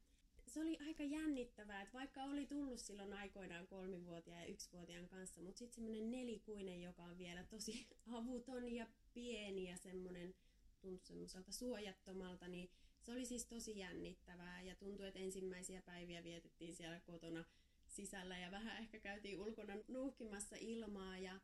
se 0.46 0.60
oli 0.60 0.78
aika 0.86 1.02
jännittävää, 1.02 1.82
että 1.82 1.98
vaikka 1.98 2.24
oli 2.24 2.46
tullut 2.46 2.80
silloin 2.80 3.12
aikoinaan 3.12 3.66
kolmivuotiaan 3.66 4.40
ja 4.40 4.46
yksivuotiaan 4.46 5.08
kanssa, 5.08 5.42
mutta 5.42 5.58
sitten 5.58 5.74
semmoinen 5.74 6.10
nelikuinen, 6.10 6.82
joka 6.82 7.02
on 7.02 7.18
vielä 7.18 7.44
tosi 7.44 7.86
avuton 8.16 8.72
ja 8.72 8.86
pieni 9.14 9.70
ja 9.70 9.76
semmoinen 9.76 10.34
tuntui 10.80 11.06
semmoiselta 11.06 11.52
suojattomalta, 11.52 12.48
niin 12.48 12.70
se 13.08 13.12
oli 13.12 13.26
siis 13.26 13.46
tosi 13.46 13.78
jännittävää 13.78 14.62
ja 14.62 14.74
tuntui, 14.74 15.06
että 15.06 15.20
ensimmäisiä 15.20 15.82
päiviä 15.82 16.24
vietettiin 16.24 16.74
siellä 16.74 17.00
kotona 17.00 17.44
sisällä 17.86 18.38
ja 18.38 18.50
vähän 18.50 18.76
ehkä 18.76 19.00
käytiin 19.00 19.40
ulkona 19.40 19.72
nuuhkimassa 19.88 20.56
ilmaa 20.60 21.18
ja 21.18 21.40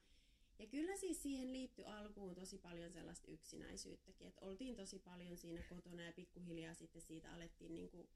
ja 0.58 0.66
kyllä 0.66 0.96
siis 0.96 1.22
siihen 1.22 1.52
liittyi 1.52 1.84
alkuun 1.84 2.34
tosi 2.34 2.58
paljon 2.58 2.92
sellaista 2.92 3.30
yksinäisyyttäkin, 3.30 4.26
että 4.26 4.44
oltiin 4.44 4.76
tosi 4.76 4.98
paljon 4.98 5.36
siinä 5.36 5.62
kotona 5.62 6.02
ja 6.02 6.12
pikkuhiljaa 6.12 6.74
sitten 6.74 7.02
siitä 7.02 7.32
alettiin 7.32 7.74
niin 7.74 7.90
kuin 7.90 8.08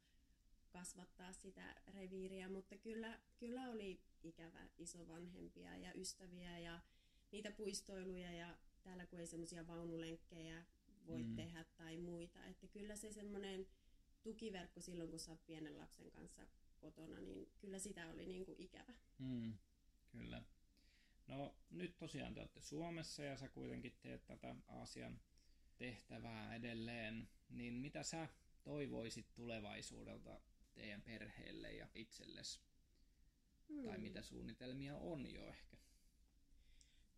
kasvattaa 0.69 1.33
sitä 1.33 1.75
reviiriä, 1.95 2.49
mutta 2.49 2.77
kyllä, 2.77 3.19
kyllä 3.39 3.71
oli 3.71 4.01
ikävä 4.23 4.69
isovanhempia 4.79 5.77
ja 5.77 5.93
ystäviä 5.95 6.59
ja 6.59 6.81
niitä 7.33 7.51
puistoiluja 7.51 8.33
ja 8.33 8.59
täällä 8.83 9.07
kun 9.07 9.21
ei 9.21 9.27
semmoisia 9.27 9.67
vaunulenkkejä 9.67 10.65
voi 11.09 11.23
mm. 11.23 11.37
tehdä 11.37 11.65
tai 11.77 11.97
muita, 11.97 12.47
että 12.47 12.67
kyllä 12.67 12.97
se 12.97 13.13
semmoinen 13.13 13.67
tukiverkko 14.23 14.81
silloin, 14.81 15.11
kun 15.11 15.21
sä 15.21 15.31
oot 15.31 15.47
pienen 15.47 15.79
lapsen 15.79 16.11
kanssa 16.11 16.47
kotona, 16.79 17.21
niin 17.21 17.53
kyllä 17.59 17.79
sitä 17.79 18.11
oli 18.11 18.27
niin 18.27 18.45
kuin 18.45 18.61
ikävä. 18.61 18.95
Mm, 19.19 19.59
kyllä. 20.11 20.43
No 21.27 21.55
nyt 21.71 21.97
tosiaan 21.99 22.35
te 22.35 22.41
olette 22.41 22.61
Suomessa 22.61 23.25
ja 23.25 23.37
sä 23.37 23.49
kuitenkin 23.49 23.97
teet 24.01 24.27
tätä 24.27 24.57
Aasian 24.69 25.21
tehtävää 25.77 26.55
edelleen, 26.55 27.29
niin 27.49 27.75
mitä 27.75 28.03
sä 28.03 28.29
toivoisit 28.63 29.35
tulevaisuudelta 29.35 30.41
teidän 30.75 31.03
perheelle 31.03 31.73
ja 31.73 31.89
itsellesi? 31.95 32.61
Hmm. 33.69 33.85
Tai 33.85 33.99
mitä 33.99 34.23
suunnitelmia 34.23 34.97
on 34.97 35.33
jo 35.33 35.47
ehkä? 35.49 35.77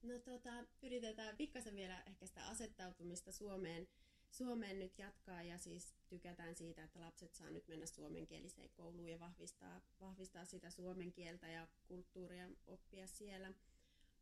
No 0.02 0.18
tota, 0.18 0.64
yritetään 0.82 1.36
pikkasen 1.36 1.76
vielä 1.76 2.02
ehkä 2.02 2.26
sitä 2.26 2.46
asettautumista 2.46 3.32
Suomeen, 3.32 3.88
Suomeen 4.30 4.78
nyt 4.78 4.98
jatkaa 4.98 5.42
ja 5.42 5.58
siis 5.58 5.94
tykätään 6.08 6.54
siitä, 6.54 6.84
että 6.84 7.00
lapset 7.00 7.34
saa 7.34 7.50
nyt 7.50 7.68
mennä 7.68 7.86
suomenkieliseen 7.86 8.70
kouluun 8.70 9.08
ja 9.08 9.20
vahvistaa, 9.20 9.80
vahvistaa 10.00 10.44
sitä 10.44 10.70
suomen 10.70 11.12
kieltä 11.12 11.48
ja 11.48 11.68
kulttuuria 11.88 12.48
oppia 12.66 13.06
siellä. 13.06 13.52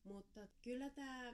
Mutta 0.05 0.49
kyllä 0.62 0.91
tämä 0.91 1.33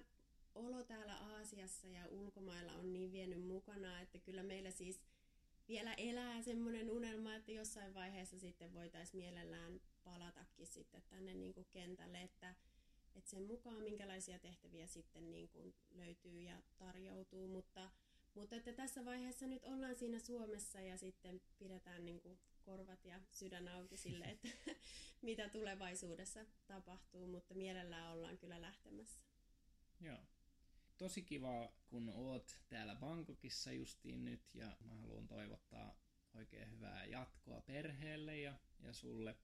olo 0.55 0.83
täällä 0.83 1.17
Aasiassa 1.17 1.89
ja 1.89 2.07
ulkomailla 2.09 2.73
on 2.73 2.93
niin 2.93 3.13
vienyt 3.13 3.47
mukana, 3.47 4.01
että 4.01 4.19
kyllä 4.19 4.43
meillä 4.43 4.71
siis 4.71 5.01
vielä 5.69 5.95
elää 5.95 6.43
semmoinen 6.43 6.91
unelma, 6.91 7.35
että 7.35 7.53
jossain 7.53 7.95
vaiheessa 7.95 8.39
sitten 8.39 8.75
voitaisiin 8.75 9.17
mielellään 9.17 9.81
palatakin 10.05 10.67
sitten 10.67 11.03
tänne 11.09 11.35
niin 11.35 11.55
kuin 11.55 11.67
kentälle, 11.71 12.23
että, 12.23 12.55
että 13.15 13.31
sen 13.31 13.43
mukaan 13.43 13.83
minkälaisia 13.83 14.39
tehtäviä 14.39 14.87
sitten 14.87 15.31
niin 15.31 15.49
kuin 15.49 15.75
löytyy 15.91 16.41
ja 16.41 16.63
tarjoutuu, 16.79 17.49
mutta, 17.49 17.91
mutta 18.35 18.57
että 18.57 18.73
tässä 18.73 19.05
vaiheessa 19.05 19.47
nyt 19.47 19.65
ollaan 19.65 19.95
siinä 19.95 20.19
Suomessa 20.19 20.81
ja 20.81 20.99
sitten 20.99 21.41
pidetään 21.59 22.05
niin 22.05 22.21
kuin 22.21 22.39
korvat 22.63 23.05
ja 23.05 23.21
sydän 23.31 23.69
auki 23.69 23.97
sille, 23.97 24.25
että 24.25 24.49
mitä 25.23 25.49
tulevaisuudessa 25.49 26.47
tapahtuu, 26.67 27.27
mutta 27.27 27.55
mielellään 27.55 28.13
ollaan 28.13 28.39
kyllä 28.39 28.61
lähtemässä. 28.61 29.21
Joo. 30.01 30.19
Tosi 30.99 31.23
kiva, 31.23 31.73
kun 31.87 32.09
oot 32.09 32.57
täällä 32.69 32.95
Bangkokissa 32.95 33.73
justiin 33.73 34.25
nyt 34.25 34.55
ja 34.55 34.77
mä 34.81 34.95
haluan 34.95 35.29
toivottaa 35.29 35.95
oikein 36.35 36.71
hyvää 36.71 37.05
jatkoa 37.05 37.61
perheelle 37.61 38.39
ja, 38.39 38.55
ja 38.81 38.93
sulle 38.93 39.37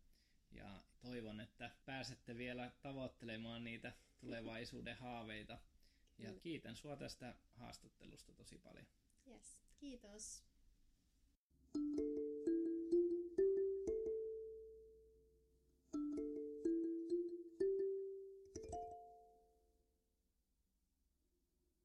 ja 0.50 0.82
toivon, 1.00 1.40
että 1.40 1.70
pääsette 1.84 2.36
vielä 2.36 2.70
tavoittelemaan 2.82 3.64
niitä 3.64 3.92
tulevaisuuden 4.20 4.96
haaveita. 4.96 5.58
Ja 6.18 6.32
kiitän 6.40 6.76
sinua 6.76 6.96
tästä 6.96 7.34
haastattelusta 7.56 8.32
tosi 8.32 8.58
paljon. 8.58 8.86
Yes, 9.26 9.58
kiitos. 9.78 10.44
thank 11.72 11.98
you 11.98 12.29